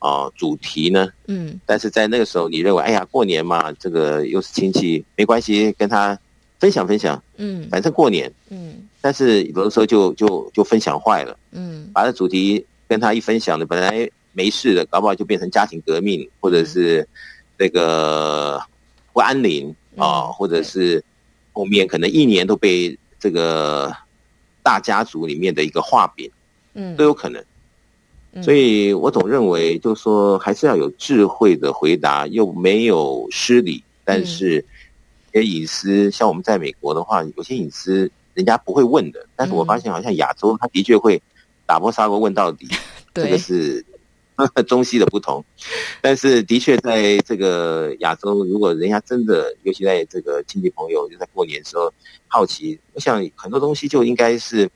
[0.00, 1.08] 啊、呃，主题呢？
[1.28, 6.18] 嗯，但是在那个时候，你认为，哎呀，过年嘛，这个又是亲戚，没关系，跟他
[6.58, 17.06] 分享分享，嗯，反正过年，嗯，但是有的时候就就就分享坏了，嗯，把这主题跟他一分享的，本来没事的，搞不好就变成家庭革命，或者是
[17.58, 18.60] 这个
[19.12, 21.04] 不安宁啊，嗯、或者是
[21.52, 23.94] 后面可能一年都被这个
[24.62, 26.30] 大家族里面的一个画饼，
[26.72, 27.44] 嗯，都有可能。
[28.32, 34.64] 嗯、所以我总认为，就是说还是要有智慧的回答，又没有失礼，但是
[35.32, 36.08] 也隐私。
[36.12, 41.20] 像我们在美国的话，有些隐私人家不会问的，但是我发现好像亚洲，他的确会
[41.66, 42.68] 打破砂锅问到底。
[43.12, 43.84] 这个是
[44.68, 45.44] 中西的不同，
[46.00, 51.92] 但是的确在这个亚洲，如果人家真的，尤其在这个亲戚朋友就在过年的时候
[52.28, 54.70] 好奇，我想很多东西就应该是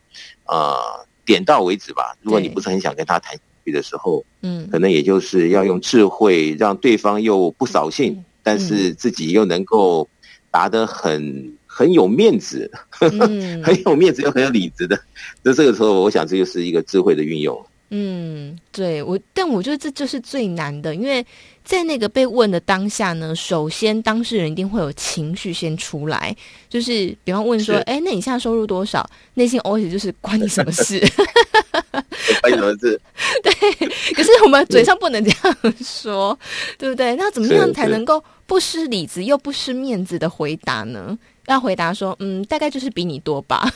[0.46, 1.06] 呃。
[1.24, 2.16] 点到为止吧。
[2.22, 10.08] 如果你不是很想跟他谈下去的时候，嗯，可能也就是要用智慧，让对方又不扫兴，嗯、但是自己又能够
[10.50, 14.98] 答得很很有面子，嗯、 很有面子又很有理智的。
[15.42, 17.64] 那这个时候，我想这就是一个智慧的运用。
[17.96, 21.24] 嗯，对我，但我觉得这就是最难的，因为
[21.62, 26.34] 在那个被问的当下呢，首先当事人一定会有情绪先出来，
[26.68, 29.08] 就是比方问说，哎，那你现在收入多少？
[29.34, 30.98] 内心 OS 就是关你什么事？
[32.40, 33.00] 关你什么事？
[33.44, 33.52] 对，
[34.12, 36.36] 可是我们嘴上不能这样说，
[36.76, 37.14] 对不对？
[37.14, 41.16] 那怎么样才能够不失里子又不失面子的回答呢？
[41.46, 43.72] 要回答说，嗯，大概就是比你多吧。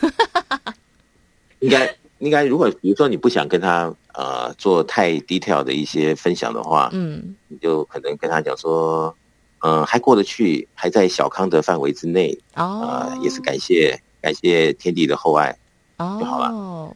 [1.60, 1.94] 应该。
[2.20, 9.14] 应该，如果比如说你不想跟他呃做太 detail 的一些分享的话，嗯，你就可能跟他讲说，
[9.60, 15.56] 嗯、呃，还过得去，还在小康的范围之内，哦，啊、呃，也是感谢感谢天地的厚爱，
[15.98, 16.92] 哦，就好了。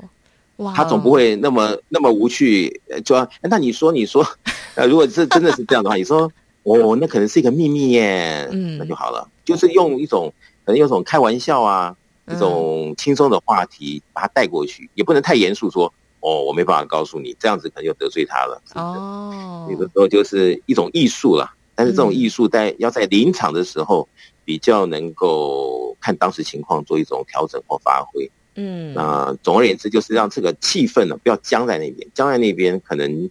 [0.56, 4.26] 哇，他总不会那么那么无趣，就要那你说你说，
[4.74, 6.30] 呃，如果是真的是这样的话，你说
[6.64, 10.32] 哦，那可能是一个秘密耶，嗯，那就好了，就是用一种
[10.64, 11.94] 可能用一种开玩笑啊。
[12.24, 18.62] 这种轻松的话题把它带过去，也不能太严肃说哦，我没办法告诉你，这样子可能就得罪他了。
[18.74, 24.08] 哦， 有的时候就是一种艺术了，但是这种艺术在要在临场的时候
[24.44, 28.30] 比较能够看当时情况做一种调整或发挥。
[28.54, 33.28] 嗯，那总而言之就是让这个气氛呢不要僵在那边，僵在那边可能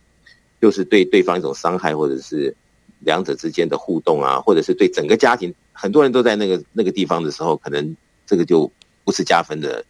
[0.62, 2.56] 就是对对方一种伤害，或者是
[3.00, 8.72] 两者之间的互动啊，或者是对整个家庭，很多人都在那个那个地方的时候，可能这个就。
[9.04, 9.84] 不是加分的，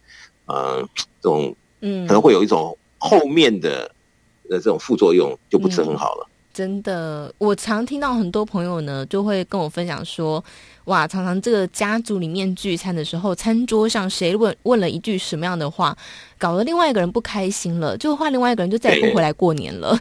[0.46, 0.80] 呃，
[1.20, 3.90] 这种嗯，可能会有一种后面的
[4.48, 6.26] 的这种副作用，就不是很好了。
[6.28, 10.42] 嗯，真的，我常听到很多朋友呢，就会跟我分享说，
[10.84, 15.96] 哇，常常这个家族里面聚餐的时候，餐桌上谁问问了一句什么样的话，
[16.38, 19.98] 搞得另外一个人不开心了，就换另外一个人就再也不回来过年了。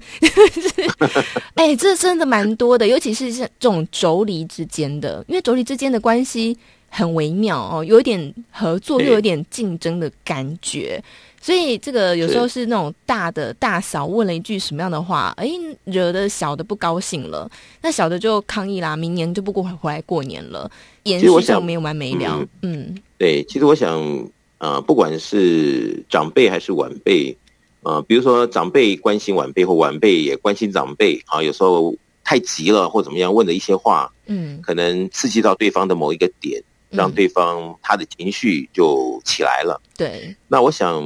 [1.56, 6.56] 哎、欸，这真的蛮多的，尤其是像这种妯娌之间的，因为妯娌之间的关系。
[6.94, 11.02] 很微妙哦，有一点合作，又有点竞争的感觉，
[11.42, 15.50] 所以这个有时候是那种大的大嫂问了一句什么样的话，哎，
[15.86, 17.50] 惹得小的不高兴了，
[17.82, 20.70] 那小的就抗议啦，明年就不过回来过年了，
[21.04, 22.48] 延续上没有完没了。
[22.62, 27.36] 嗯，对，其实我想，呃，不管是长辈还是晚辈，
[27.82, 36.64] 呃，比如说长辈关心晚辈，或晚辈也关心长辈啊，有时候太急了或怎么样问的一些话，嗯，可能刺激到对方的某一个点。
[36.94, 39.82] 让对方他的情绪就起来了。
[39.96, 41.02] 对，那我想，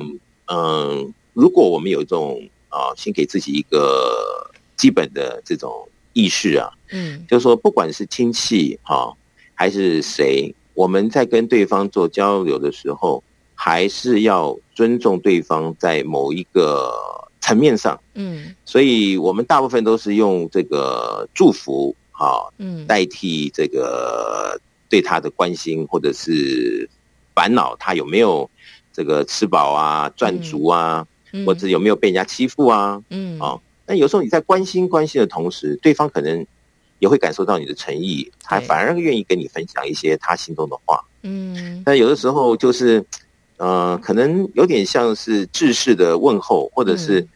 [0.47, 9.13] 嗯，如果我们有一种啊，先给自己一个基本的这种意识啊，嗯，就是说，不管是亲戚哈，
[9.53, 16.93] 还是谁，我们在跟对方做交流的时候，还是要尊重对方在某一个
[17.41, 24.60] 层面上，嗯，所以我们大部分都是用这个祝福哈，嗯，代替这个。
[24.87, 26.87] 对他的关心或者是
[27.33, 28.50] 烦恼，他有没有
[28.96, 33.02] 这个吃饱啊、赚足啊，嗯、或者有没有被人家欺负啊？
[33.10, 36.46] 嗯，啊、哦，那有时候你在关心关心的同时，对方可能
[37.00, 41.04] 也会感受到你的诚意，他反而愿意跟你分享一些他心中的话。
[41.23, 43.06] 嗯，但有的时候就是，
[43.58, 47.27] 呃，可能有点像是制式的问候，或者是、嗯、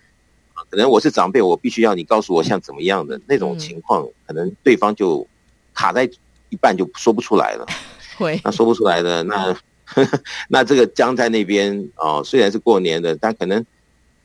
[0.70, 5.28] 可能我是长辈，我必须要你告诉我像怎么样的那种情况，嗯、可能对方就
[5.74, 6.10] 卡在。
[6.52, 7.66] 一半就说不出来了，
[8.18, 9.56] 会那说不出来的那
[9.94, 13.66] 呵 呵那这个江在那边哦，虽然是过年的，但可能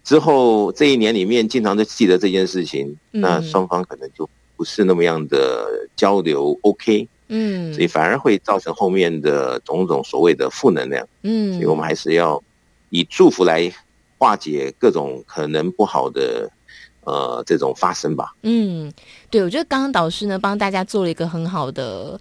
[0.03, 12.43] 之后这一年里面经常都记得这件事情，嗯、那双方可能就不是那么样的交流 OK，嗯，所以反而会造成后面的种种所谓的负能量，嗯，所以我们还是要
[12.91, 13.73] 以祝福来
[14.19, 16.51] 化解各种可能不好的。
[17.07, 18.35] 呃，这种发生吧。
[18.45, 18.91] 嗯，
[19.29, 22.19] 对，我觉得刚刚导师呢帮大家做了一个很好的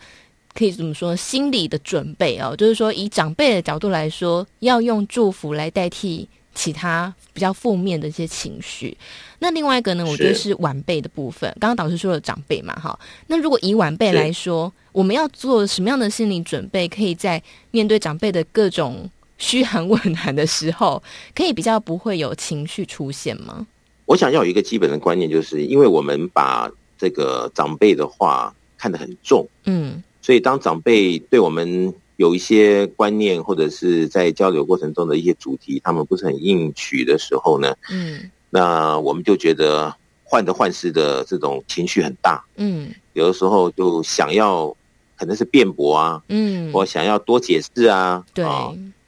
[0.53, 8.95] 可以怎么说心理的准备哦，就是说以长辈的角度来说，要用祝福来代替其他比较负面的一些情绪。
[9.39, 11.49] 那另外一个呢，我觉得是晚辈的部分。
[11.59, 12.97] 刚刚导师说了长辈嘛，哈，
[13.27, 17.41] 那如果以晚辈来说，我们要做什么样的心理准备，可以在
[17.71, 21.01] 面对长辈的各种嘘寒问暖的时候，
[21.35, 23.65] 可以比较不会有情绪出现吗？
[24.05, 38.31] 我想要有一个基本的观念，就是因为我们把这个长辈的话看得很重，嗯，所以当长辈对我们有一些观念，或者是在交流过程中的一些主题，他们不是很应取的时候呢，嗯。
[38.55, 39.91] 那我们就觉得
[40.23, 44.67] 患得患失的这种情绪很大，嗯，有的时候就想要
[45.17, 48.45] 可能是辩驳啊，嗯，我想要多解释啊，对，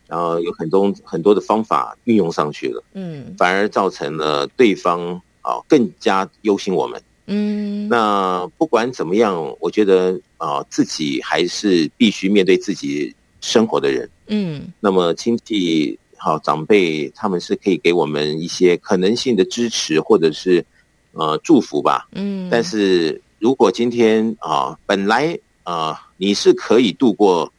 [0.08, 15.98] 然后有很多很多的方法运用上去了，嗯，反而造成了对方啊更加忧心我们，嗯，那不管怎么样，我觉得啊自己还是必须面对自己生活的人，嗯，那么亲戚。
[16.18, 20.66] 好，长辈他们是可以给我们一些可能性的支持，或者是
[21.12, 22.08] 呃祝福吧。
[22.14, 27.54] 嗯，但是如果今天啊，本来啊你是可以度过，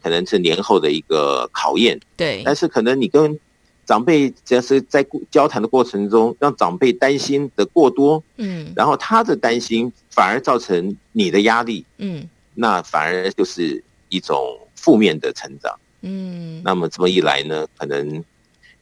[0.00, 2.42] 可能是年后的一个考验，对。
[2.44, 3.36] 但是可能你跟
[3.92, 15.78] 长辈只要是在交谈的过程中，让长辈担心的过多，嗯，然后他的担心反而造成你的压力，嗯，那反而就是一种负面的成长。
[16.00, 18.24] 嗯，那么这么一来呢，可能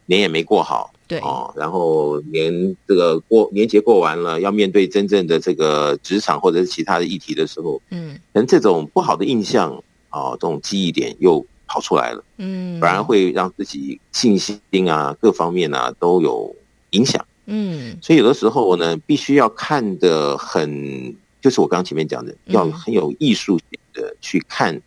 [0.06, 1.18] 年也没过好，对。
[1.18, 9.72] 哦，然后年这个过年节过完了，要面对真正的这个职场或者是其他的议题的时候，嗯，可能这种不好的印象
[10.08, 14.60] 啊、哦，这种记忆点又跑出来了，嗯，反而会让自己信心
[14.90, 16.54] 啊各方面啊都有
[16.90, 24.82] 影响，嗯，所以有的时候呢，必须要看的很，就是我刚刚前面讲的，要很有艺术性的去看。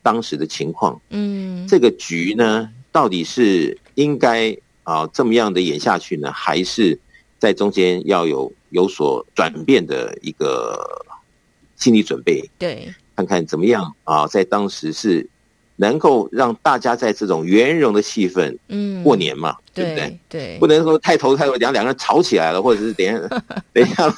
[0.00, 6.98] 当时的情况，嗯，这个局呢，到底是应该啊这么样的演下去呢，还是
[7.38, 11.04] 在中间要有有所转变的一个
[11.76, 12.48] 心理准备？
[12.58, 15.28] 对，看看怎么样啊，在当时是
[15.80, 20.18] 能够让大家在这种圆融的气氛，嗯，过年嘛，对不对？
[20.28, 24.14] 对，不能说太头太多，两两个人吵起来了，或者是等 下等一下。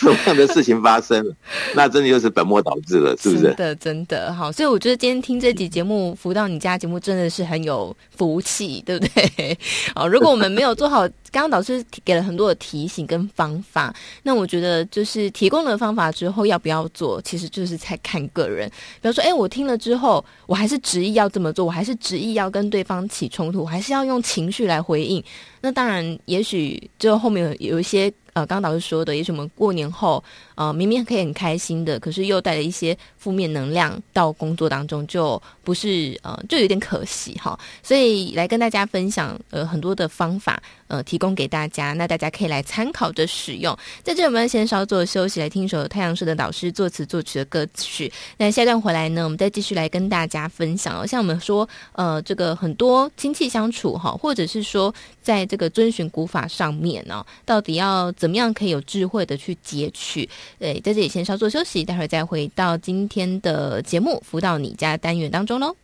[0.00, 1.24] 什么样的事情发生，
[1.76, 3.42] 那真的就是本末倒置了，是不是？
[3.42, 4.50] 真的，真的好。
[4.50, 9.58] 所以我觉得今天听这集节目《福到你家》节目真的是很有福气，对不对？
[9.94, 18.68] 好，如果我们没有做好，刚刚导师给了很多的提醒跟方法，那我觉得就是提供了方法之后要不要做，其实就是在看个人。
[18.68, 25.22] 比方说，哎，我听了之后，我还是执意要这么做，我还是执意要跟对方起冲突，我还是要用情绪来回应。
[25.60, 28.10] 那当然，也许就后面有有一些。
[28.32, 30.22] 呃，刚刚导师说的，也许我们过年后，
[30.54, 37.58] 呃，明明可以很开心的，可是又带了一些负面能量到工作当中，就不是呃，就有点可惜哈。
[37.82, 43.74] 所以来跟大家分享呃很多的方法，呃，提供给大家，那大家可以来参考着使用。
[44.02, 48.12] 在这我们先稍作休息，来听一首太阳社的导师作词作曲的歌曲。
[48.36, 51.06] 那下段回来呢，我们再继续来跟大家分享哦。
[51.06, 58.10] 像我们说，呃，这个很多亲戚相处哈，或者是说在这个遵循古法上面呢，到底要。
[58.16, 60.28] 怎么样可以有智慧的去截取？
[60.58, 65.79] 对，在这里先稍作休息，待会儿再回到今天的节目《辅导你家》单元当中喽。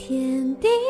[0.00, 0.89] 天地。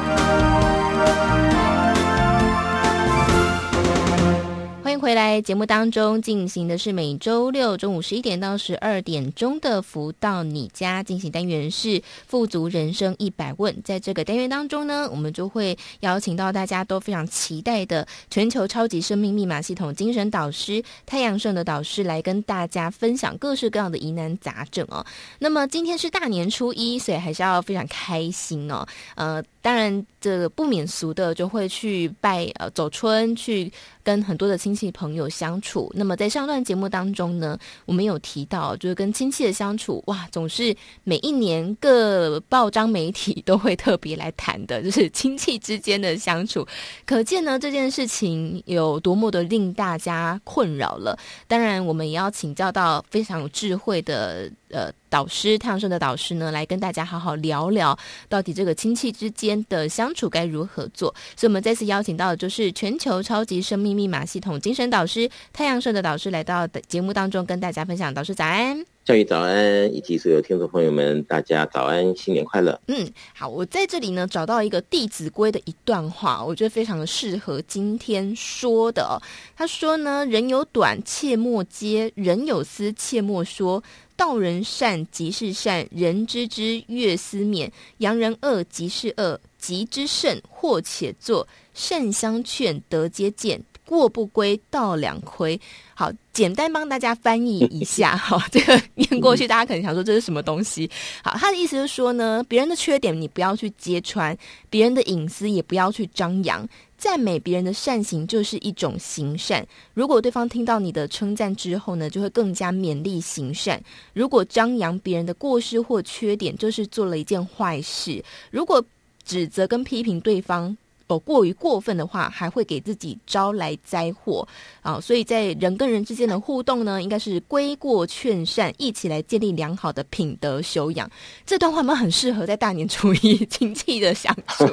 [5.11, 25.05] 回来节目当中进行的是每周六中午十一点到十二点钟的福到你家进行单元是富足人生一百问，在这个单元当中呢，我们就会邀请到大家都非常期待的全球超级生命密码系统精神导师太阳盛的导师来跟大家分享各式各样的疑难杂症哦。
[25.39, 28.87] 那么今天是大年初一，所以还是要非常开心哦。
[29.15, 33.71] 呃，当然这不免俗的就会去拜呃走春去。
[34.03, 37.55] 跟很多的亲戚朋友相处，那么在上段节目当中呢，
[37.85, 46.65] 我们有提到，就是跟亲戚的相处，哇，总是每一年各报章媒体都会特别来谈的，就是亲戚之间的相处，
[47.05, 51.15] 可见呢这件事情有多么的令大家困扰了。
[51.47, 54.51] 当然，我们也要请教到非常有智慧的。
[54.71, 57.97] 呃，导师太阳盛的导师呢，来跟大家好好聊聊，
[58.29, 61.13] 到底这个亲戚之间的相处该如何做。
[61.35, 68.13] 所以，我们这次邀请到的就是全球超级生命密码系统精神导师太阳盛的导师来到的节目当中，跟大家分享。
[68.13, 68.83] 导师早安。
[69.03, 72.79] 教育早安，以及所有听众朋友们，大家早安，新年快乐。
[72.87, 79.19] 嗯，好，我在这里呢找到一个《弟子规》的一段话，我觉得非常的适合今天说的。
[79.55, 83.83] 他说呢：“人有短，切莫揭；人有私，切莫说。
[84.21, 87.67] 道人善，即是善；人知之，悦思勉。
[87.97, 91.47] 扬人恶，即是恶；急之甚，或且作。
[91.73, 95.59] 善相劝，德皆见。”过不归，道两亏。
[95.95, 100.89] 好，简单帮大家翻译一下 哈，这个念过去，大家可能想说这是什么东西？
[101.23, 104.37] 好，他的意思是说呢，别人的缺点你不要去揭穿，
[104.69, 106.65] 别人的隐私也不要去张扬，
[107.01, 109.67] 赞美别人的善行就是一种行善。
[109.95, 113.83] 如果对方听到你的称赞之后呢，就会更加勉励行善。
[114.13, 118.23] 如果张扬别人的过失或缺点，就是做了一件坏事。
[118.51, 118.85] 如果
[119.25, 120.77] 指责跟批评对方，
[121.19, 124.47] 过于过分的话，还会给自己招来灾祸
[124.81, 124.99] 啊！
[124.99, 131.09] 所以在人跟人之间的互动呢，应该是归过劝善，一起来建立良好的品德修养。
[131.45, 134.65] 这段话们很适合在大年初一 亲戚的相处，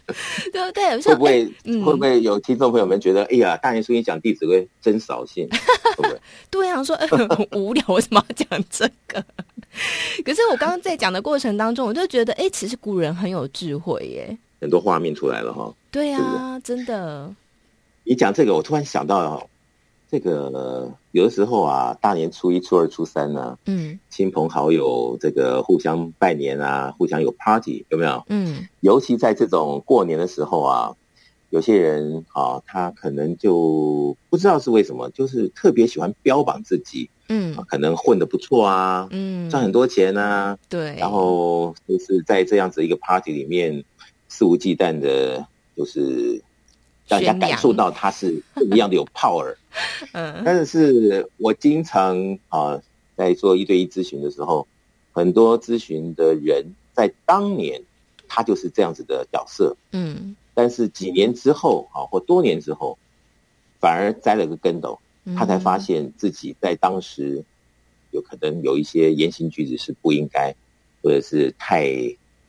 [0.52, 1.00] 对不对？
[1.02, 5.48] 会不会、嗯、会不会有听众朋友们觉得，哎呀，大年初一讲《弟子规》真扫兴？
[5.96, 6.20] 会不会？
[6.50, 9.24] 对啊，说、欸、很无聊，为什么要讲这个？
[10.24, 14.38] 可是我刚刚在讲的过程当中，我就觉得，哎、欸，其实古人很有智慧耶。
[14.64, 17.30] 很多画面出来了哈，对呀、啊，真的。
[18.02, 19.46] 你讲这个，我突然想到哦，
[20.10, 28.24] 这个有的时候啊，大年初一、初二、初三呢、啊，嗯，亲朋好友这个互相拜年啊，互相有 party 有没有？
[28.28, 30.96] 嗯，尤其在这种过年的时候啊，
[31.50, 43.84] 有些人啊，他可能就不知道是为什么，就是特别喜欢标榜自己，嗯，可能混得不错啊，嗯，赚很多钱啊，对，然后就是在这样子一个 party 里面。
[44.34, 46.42] 肆无忌惮的，就是
[47.06, 49.54] 让人家感受到他是不一 样的有 power。
[50.12, 52.82] 嗯，但是我经常啊，
[53.14, 54.66] 在做一对一咨询的时候，
[55.12, 57.80] 很多咨询的人在当年
[58.26, 59.76] 他就是这样子的角色。
[59.92, 62.98] 嗯，但是几年之后啊，或多年之后，
[63.78, 64.98] 反而栽了个跟斗，
[65.36, 67.44] 他才发现自己在当时
[68.10, 70.52] 有可能有一些言行举止是不应该，
[71.04, 71.86] 或者是太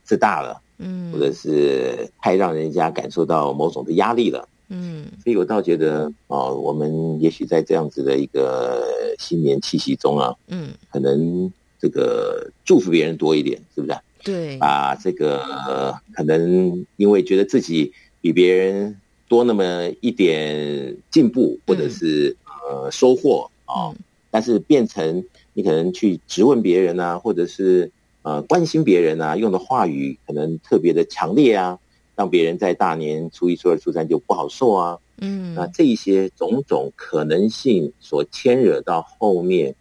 [0.02, 0.60] 自大了。
[0.78, 8.84] 嗯，或者是太让人家感受到某种的压力了，嗯，所以我倒觉得啊、呃，我们也许在这样子的一个
[9.18, 13.98] 新年气息中啊，嗯，可能这个祝福别人多一点，是不是？
[14.22, 23.96] 对，把这个、呃、可能因为觉得自己比别人多那么一点进步，或者是、嗯、呃收获啊、呃嗯，
[24.32, 27.90] 但是变成你可能去质问别人啊，或者是
[28.26, 31.78] 呃关心别人啊，用的话语可能特别的强烈啊。
[32.16, 39.74] 让别人在大年初一、初二、初三就不好受啊，嗯，那这一些种种可能性所牵惹到后面，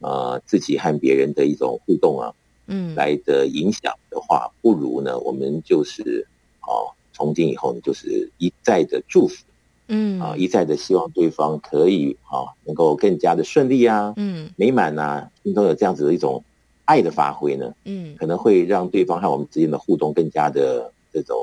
[0.00, 2.32] 呃，自己和别人的一种互动啊，
[2.66, 6.26] 嗯，来的影响的话，不如呢，我们就是
[6.62, 9.44] 哦，从今以后呢，就是一再的祝福，
[9.88, 10.18] 嗯。
[10.18, 16.42] 啊，一再的希望对方可以啊，能够更加的顺利啊，嗯，美满啊，心中有这样子的一种
[16.84, 21.36] 爱的发挥呢，嗯，可能会让对方和我们之间的互动更加的这种。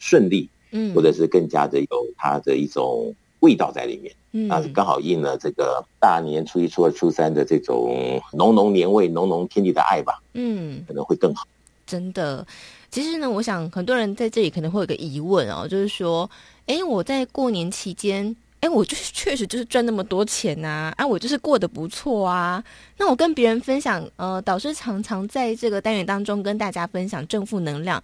[0.00, 11.44] 顺利，嗯，或者是更加的有它的一种味道在里面，嗯，啊，刚好应了这个大年初一、初二、初三的这种浓浓年味、浓浓天地的爱吧，嗯，可能会更好。
[11.84, 12.46] 真的，
[12.92, 16.30] 其实呢，我想很多人在这里可能会有个疑问哦，就是说，
[16.66, 22.62] 哎，我在过年期间，哎，我就是确实就是赚那么多钱呐，啊，啊，我就是过得不错啊，
[22.96, 28.02] 那我跟别人分享，呃，导师常常在这个单元当中跟大家分享正负能量。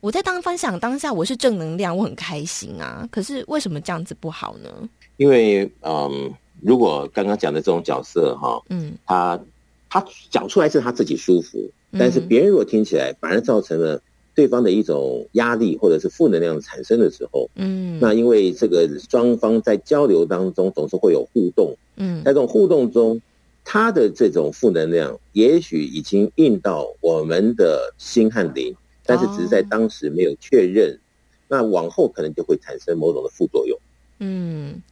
[0.00, 3.08] 我在当分享当下，我是正能量，我很开心啊。
[3.10, 4.68] 可是为什么这样子不好呢？
[5.16, 6.30] 因为，嗯，
[6.60, 9.40] 如果刚刚讲的这种角色哈，嗯，他
[9.88, 13.98] 他讲出来是他自己舒服，但是别人如果听起来反而造成了
[14.34, 23.20] 对方的一种压力或者是负能量产生的时候，嗯，那因为这个双方在交流当中总是会有互动，嗯，在这种互动中，
[23.64, 28.74] 他的这种负能量也许已经印到我们的心和灵。
[29.06, 30.98] 但是只是在当时没有确认，哦，
[31.46, 33.78] 那往后可能就会产生某种的副作用。
[34.18, 34.82] 嗯，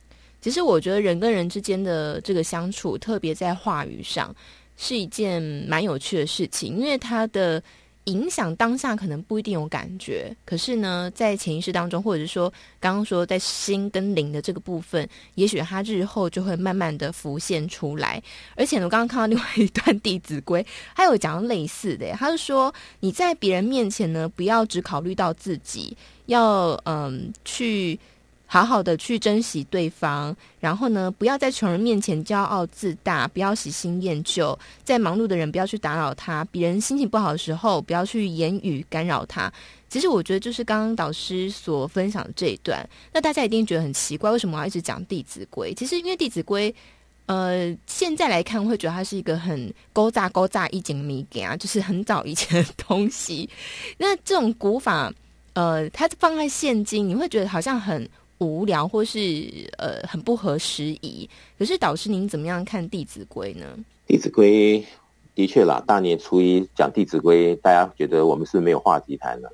[0.41, 4.35] 其实我觉得人跟人之间的这个相处，特别在话语上，
[4.77, 7.63] 是一件蛮有趣的事情，因为它的。
[8.05, 18.23] 影响当下可能不一定有感觉，可是呢，在潜意识当中，或者是说刚刚说在心跟灵的这个部分，也许它日后就会慢慢的浮现出来。
[18.57, 20.63] 而且呢，我刚刚看到另外一段《弟子规》，
[20.97, 25.97] 他有讲类似的，他是说你在别人面前呢，不要只考虑到自己，
[26.27, 27.99] 要嗯去。
[28.53, 39.51] 好好的去珍惜对方，然后呢，不要在穷人面前骄傲自大，不要喜新厌旧，在忙碌的人不要去打扰他，别人心情不好的时候不要去言语干扰他。
[39.89, 45.73] 其实我觉得就是刚刚导师所分享的这一段，那大家一定觉得很奇怪，为什么我要一直讲《弟子规》？
[45.75, 46.71] 其实因为《弟子规》，
[47.25, 53.49] 呃，现在来看会觉得它是一个很勾扎勾扎一景迷给啊，就是很早以前的东西。
[53.97, 55.11] 那这种古法，
[55.55, 58.07] 呃，它放在现今，你会觉得好像很。
[58.43, 59.19] 无聊或是
[59.79, 61.29] 呃很不合时宜，
[61.59, 63.67] 可是导师您怎么样看《弟子规》呢？
[64.07, 64.81] 《弟子规》
[65.35, 69.51] 的确啦，大年初一讲《弟子规》，大家觉得我们是不是没有话题谈了？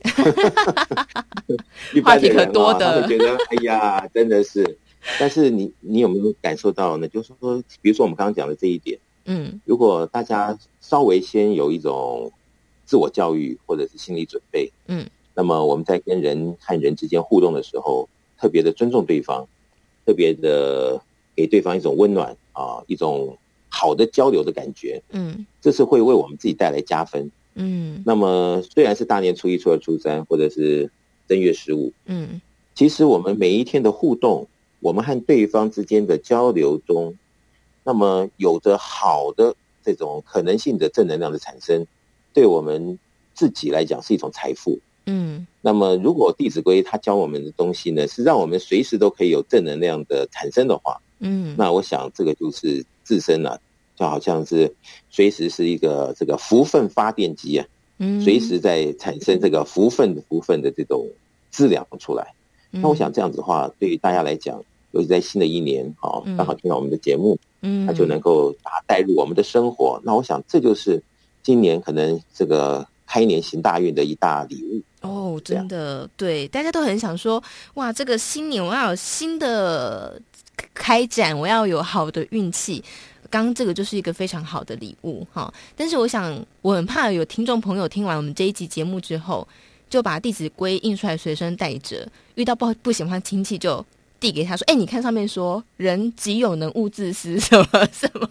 [2.03, 4.79] 话题可多的，觉得哎呀， 真的是。
[5.21, 7.07] 但是你你有没有感受到呢？
[7.07, 12.33] 就是说，比如说我们刚刚讲的这一点，嗯，如果大家稍微先有一种
[12.85, 18.09] 自我教育或者是心理准备，嗯，那么我们在跟人和人之间互动的时候。
[18.39, 19.47] 特别的尊重对方，
[20.07, 21.01] 特别的
[21.35, 23.37] 给对方一种温暖啊，一种
[23.69, 25.03] 好的交流的感觉。
[25.11, 27.31] 嗯，这是会为我们自己带来加分。
[27.55, 30.91] 嗯，那么虽然是大年初一、初二、初三，或者是
[31.27, 32.41] 正月十五，嗯，
[32.75, 34.47] 其实我们每一天的互动，
[34.79, 37.17] 我们和对方之间的交流中，
[37.83, 41.85] 那么有着好的这种可能性的正能量的产生，
[42.33, 42.99] 对我们
[43.35, 44.79] 自己来讲是一种财富。
[45.09, 53.59] 嗯，那么如果《弟子规》它教我们的东西呢，是让我们随时都可以有正能量的产生的话，嗯，那我想这个就是自身啊，
[53.97, 54.73] 就好像是
[55.09, 57.67] 随时是一个这个福分发电机啊，
[57.99, 61.07] 嗯，随时在产生这个福分福分的这种
[61.51, 62.35] 质量出来。
[62.73, 62.83] 嗯。
[62.83, 69.99] 那我想这样子的话，对于大家来讲，尤其在新的一年，好，刚好听到我们的节目，嗯，它就能够把它带入我们的生活。
[70.05, 71.03] 那我想这就是
[71.43, 74.83] 今年可能这个开年行大运的一大礼物。
[75.01, 77.43] 哦，真的，对，大家都很想说，
[77.75, 80.21] 哇，这个新年我要有新的
[80.75, 82.85] 开展，我要有好的运气。
[83.31, 85.53] 刚刚这个就是一个非常好的礼物哈。
[85.77, 89.47] 但是我想，我很怕有听众朋友听完我们这一集节目之后，
[89.89, 93.85] 就把《弟子规》印出来随身带着，遇到不不喜欢亲戚就。
[94.21, 98.29] 递给他说：“哎，你看上面说‘人极有能，勿自私’，什么什么，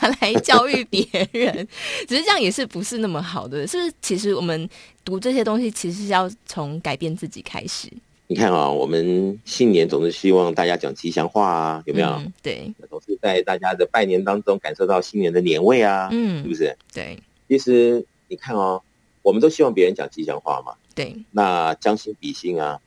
[0.00, 1.66] 拿来教育别人，
[2.08, 3.66] 只是这样也是不是那么好的？
[3.66, 3.92] 是不是？
[4.02, 4.68] 其实我们
[5.04, 7.88] 读这些东西，其实是要从改变自己开始。
[8.26, 12.08] 你看啊，我们新年总是希望大家讲吉祥话啊，有没有？
[12.10, 16.76] 嗯、对，总是在大家的拜年当中感受到新年的年味啊，嗯，是不是？
[16.94, 17.18] 对，
[17.48, 18.80] 其实你看哦，
[19.22, 22.80] 我们都希望别人讲吉祥话嘛，对，那将心比心啊，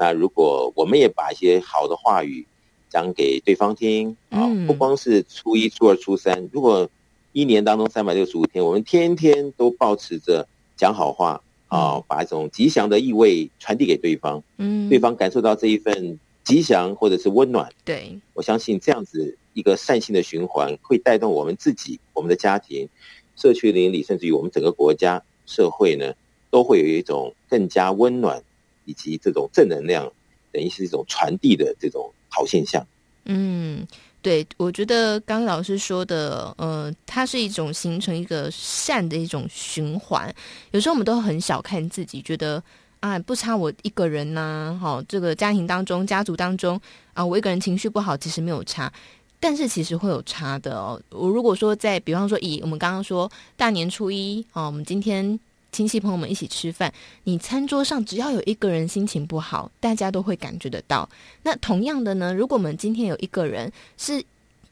[0.00, 2.46] 那如果我们也把一些好的话语
[2.88, 6.88] 讲给对方听啊，嗯、不光是初一、初二、初三，如果
[7.32, 11.40] 一年当中三百六十五天，我们天天都保持着讲好话。
[11.70, 22.88] 啊、哦，把一种吉祥的意味传递给对方，嗯，对方感受到这一份吉祥或者是温暖，对，我相信这样子一个善性的循环会带动我们自己、我们的家庭、
[23.36, 26.12] 社区邻里，甚至于我们整个国家社会呢，
[26.50, 28.42] 都会有一种更加温暖
[28.84, 30.10] 以及这种正能量，
[30.52, 32.86] 等于是一种传递的这种好现象，
[33.24, 33.86] 嗯。
[34.22, 40.30] 对，我觉得刚刚老师说的，呃，它是一种形成一个善的一种循环。
[40.72, 42.62] 有时候我们都很小看自己，觉得
[43.00, 46.78] 啊，不差我一个人呐、啊，好，这个家庭当中、家族当中
[47.14, 48.92] 啊，我一个人情绪不好，其实没有差，
[49.40, 51.00] 但是其实会有差的哦。
[51.08, 55.40] 我如果说在，比方说以我们刚刚说大年初一，啊，我们今天。
[55.72, 56.92] 亲戚朋友们一起吃饭，
[57.24, 61.08] 你餐桌上只要有一个人心情不好，大家都会感觉得到。
[61.42, 64.22] 那同样的呢，如果我们今天有一个人是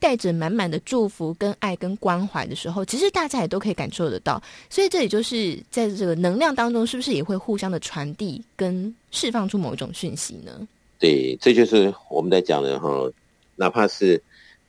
[0.00, 4.42] 带着满满的祝福、跟爱、跟关怀的时候，其实大家也都可以感受得到。
[4.68, 10.66] 所以这里就是在这个能量当中，是不是也会互相的传递跟释放出某一种讯息呢？
[10.98, 13.10] 对，这就是我们在讲的哈，
[13.54, 14.20] 哪怕是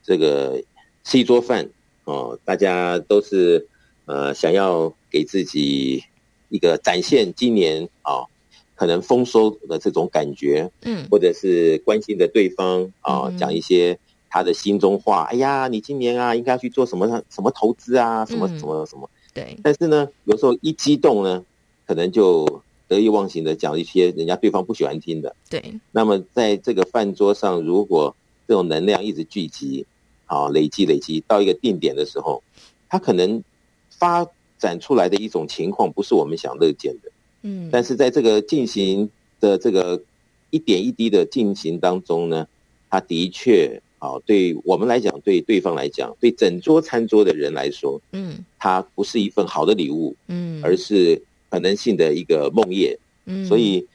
[0.02, 0.62] 这个
[1.02, 1.68] 吃一桌饭
[2.04, 3.66] 哦，大家都是
[4.04, 6.04] 呃想要给自己。
[6.50, 8.26] 一个展现今年啊，
[8.74, 13.98] 可能丰收的这种感觉，嗯，或者是关心的对方啊，嗯、讲一些
[14.28, 15.22] 他的心中话。
[15.30, 19.08] 哎呀，你今年啊，应该要去做什么什么投资啊，什么什么什么。
[19.32, 19.56] 对。
[19.62, 21.44] 但是呢，有时候一激动呢，
[21.86, 25.34] 可能就得意忘形的讲一些人家对方不喜欢听的。
[25.48, 25.62] 对。
[25.92, 28.14] 那么在这个饭桌上，如果
[28.48, 29.86] 这种能量一直聚集，
[30.26, 32.42] 啊，累积累积到一个定点的时候，
[32.88, 33.40] 他可能
[33.88, 34.26] 发。
[34.60, 37.10] 展出来的一种情况不是我们想乐见的，
[37.42, 39.08] 嗯，但是在这个进行
[39.40, 40.00] 的这个
[40.50, 42.46] 一点一滴的进行当中呢，
[42.90, 52.94] 它的确啊，对我们来讲，对对方来讲，对整桌餐桌的人来说，嗯，它不是一份好的礼物，嗯，而是可能性的一个梦魇，
[53.24, 53.86] 嗯，所以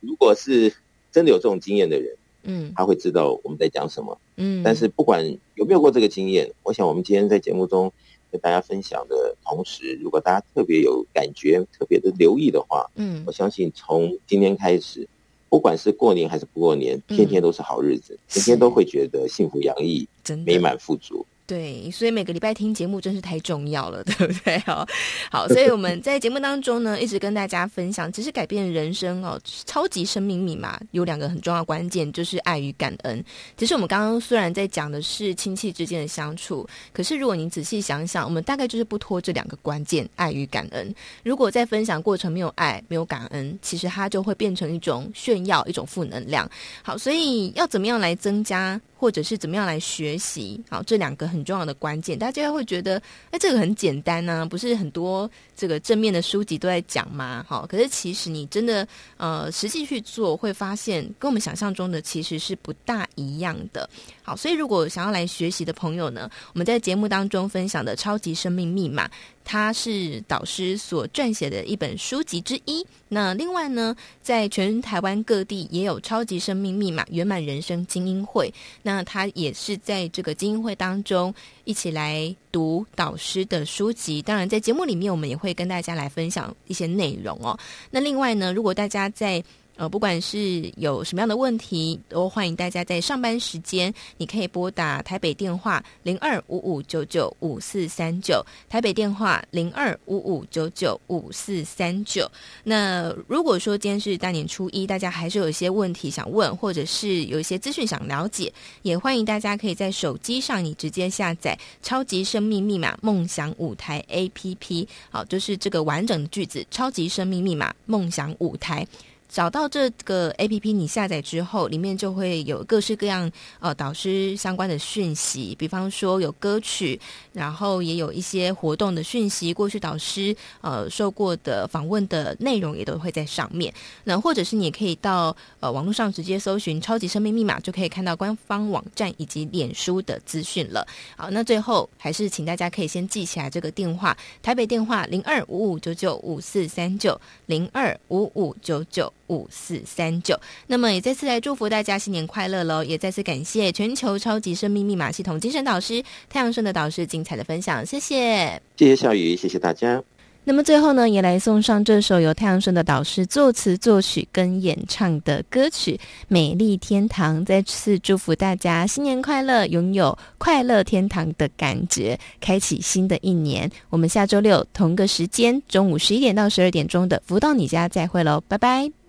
[0.00, 0.70] 如果是
[1.10, 7.90] 真的有这种经验的人，嗯，他会知道我们在讲什么，嗯，但是不管有没有过这个经验，我想我们今天在节目中。
[8.30, 15.08] 跟大家分享的同时，如果大家特别有感觉、特别的留意的话，嗯，我相信从今天开始，
[15.48, 20.08] 不管是过年还是不过年，天天都是好日子，天天都会觉得幸福洋溢、
[20.46, 21.26] 美满富足。
[21.50, 24.56] 对，所以每个礼拜听节目真是太重要了， 对不对？
[24.60, 24.86] 好，
[25.32, 29.36] 好，所以我们在节目当中呢，一直跟大家分享，其实改变人生哦，
[29.66, 33.24] 超级生命密码有两个很重要关键，就是爱与感恩。
[33.56, 40.94] 其实我们刚刚虽然在讲的是亲戚之间的相处，可是如果您仔细想想，我们大概就是不脱这两个关键，爱与感恩。
[41.24, 46.48] 如果在分享过程没有爱、没有感恩，其实它就会变成一种炫耀、一种负能量。
[46.84, 48.80] 好，所以要怎么样来增加？
[49.00, 50.62] 或者是怎么样来学习？
[50.68, 57.42] 好，这两个很重要的关键，大家会觉得，哎，这个很简单呢、不是很多这个正面的书籍都在讲吗？
[57.48, 58.86] 好，可是其实你真的
[59.16, 63.88] 呃实际去做，会发现跟我们想象中的其实是不大一样的。
[64.36, 69.06] 所以如果想要来学习的朋友呢，我们在节目当中分享的《超级生命密码》，
[69.44, 72.86] 它是导师所撰写的一本书籍之一。
[73.08, 78.48] 那另外呢，在全台湾各地也有《超级生命密码圆满人生精英会》，
[78.82, 84.22] 那它也是在这个精英会当中一起来读导师的书籍。
[84.22, 87.58] 当然，在节目里面我们也会跟大家来分享一些内容哦。
[87.90, 89.42] 那另外呢，如果大家在
[89.80, 102.30] 呃，不管是有什么样的问题，都欢迎大家在上班时间，你可以拨打台北电话零二五五九九五四三九，台北电话零二五五九九五四三九。
[102.62, 108.52] 那如果说今天是大年初一，大家还是有一些问题想问，或者是有一些资讯想了解，
[108.82, 118.84] 也欢迎大家可以在手机上你直接下载《超级生命密码梦想舞台》APP，好，就是这个完整的句子，《超级生命密码梦想舞台》。
[119.30, 127.00] 找到这个 APP，你下载之后，里面就会有各式各样呃导师相关的讯息，比方说有歌曲，
[127.32, 133.72] 然后也有一些活动的讯息，过去导师呃受过的访问的内容也都会在上面。
[134.02, 140.84] 那或者是你也可以到呃网络上直接搜寻“超级生命密码”，就可以看到官方网站以及脸书的资讯了。
[141.16, 149.12] 好，那最后还是请大家可以先记起来这个电话：台北电话零二五五九九五四三九零二五五九九。
[149.30, 150.38] 五四三九。
[150.66, 152.84] 那么也再次来祝福大家新年快乐喽！
[152.84, 160.02] 也再次感谢全球超级生命密码系统精神导师太阳顺的导师精彩的分享，谢谢，谢谢小雨，谢谢大家。
[160.42, 165.92] 那么最后呢，也来送上这首由太阳顺的导师作词作曲跟演唱的歌曲
[166.28, 167.42] 《美丽天堂》。
[167.44, 173.70] 再次祝福大家新年快乐，拥有快乐天堂的感觉，开启新的一年。
[173.90, 178.99] 我们下周六同个时间，中午十一点到十二点钟的福到你家再会喽，拜拜。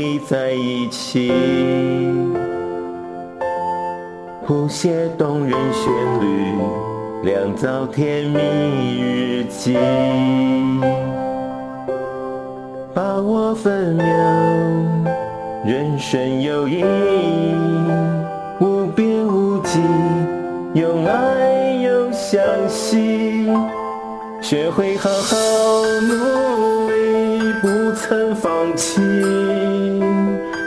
[0.00, 1.32] 你在一起，
[4.46, 6.54] 谱写动人旋律，
[7.24, 8.38] 酿造甜蜜
[9.00, 9.76] 日记，
[12.94, 14.06] 把握分秒，
[15.66, 17.54] 人生有意义，
[18.60, 19.80] 无边无际，
[20.74, 23.50] 用爱又相惜，
[24.40, 25.36] 学会好好
[26.02, 29.00] 努力，不曾放弃。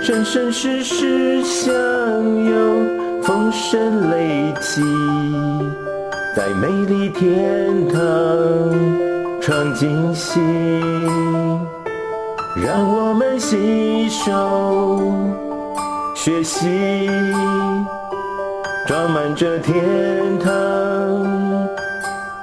[0.04, 1.74] 生生世世相
[2.44, 4.82] 拥，丰盛累积，
[6.36, 8.02] 在美丽天堂
[9.40, 10.40] 创惊喜。
[12.66, 15.00] 让我们携手
[16.16, 17.08] 学习，
[18.88, 20.50] 装满这天堂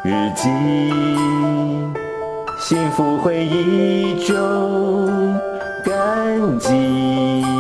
[0.05, 0.49] 日记，
[2.61, 5.35] 幸福回忆中
[5.89, 7.58] 感激。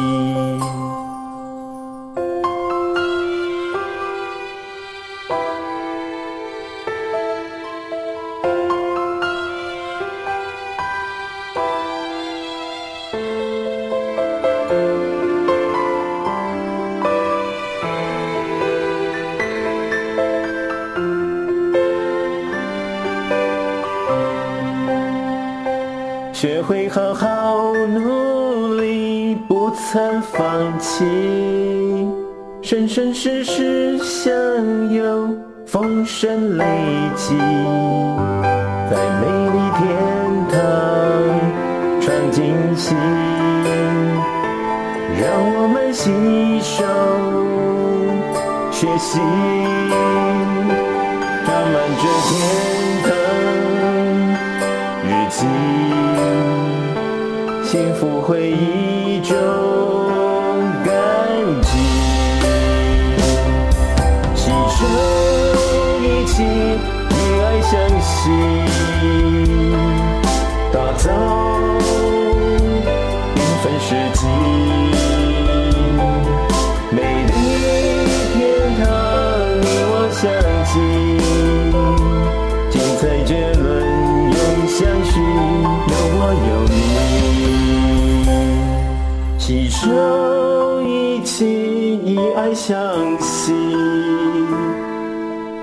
[32.68, 34.30] 生生世世相
[34.92, 36.66] 拥，丰盛累
[37.16, 37.34] 积，
[38.90, 39.88] 在美丽天
[40.50, 40.60] 堂
[41.98, 42.44] 创惊
[42.76, 42.94] 喜。
[45.18, 46.12] 让我们携
[46.60, 46.84] 手
[48.70, 49.18] 学习，
[51.46, 52.30] 装满这天
[53.08, 53.10] 堂
[55.08, 55.40] 日记，
[57.66, 59.67] 幸福回忆中。
[70.72, 71.10] 打造
[73.34, 74.20] 缤纷世界，
[76.90, 76.96] 美
[77.26, 77.30] 丽
[78.34, 78.36] 天
[78.78, 78.86] 堂，
[79.60, 80.20] 你我相
[80.66, 80.72] 继，
[82.70, 83.64] 精彩绝伦
[84.32, 85.10] 永相续，
[85.88, 86.76] 有我有你，
[89.38, 89.76] 携手
[90.82, 90.92] 一
[91.22, 91.30] 起
[92.04, 92.06] 以
[92.36, 92.76] 爱相
[93.20, 93.54] 系，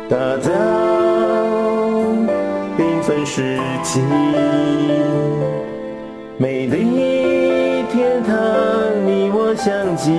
[0.10, 0.85] 打造。
[3.36, 3.42] 世
[3.84, 4.00] 纪，
[6.38, 8.34] 美丽天堂，
[9.06, 10.10] 你我相聚，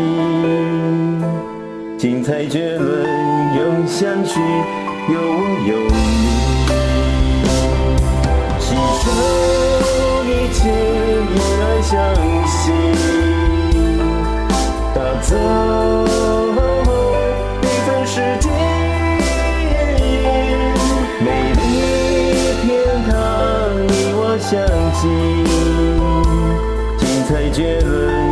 [1.96, 3.08] 精彩绝伦
[3.56, 4.38] 永相续，
[5.08, 5.96] 有我有你，
[8.60, 9.04] 携手
[10.26, 10.68] 一起
[11.32, 11.96] 以爱相
[12.44, 12.68] 系，
[14.94, 16.45] 打造。
[24.96, 25.44] 心，
[26.96, 28.25] 精彩绝伦。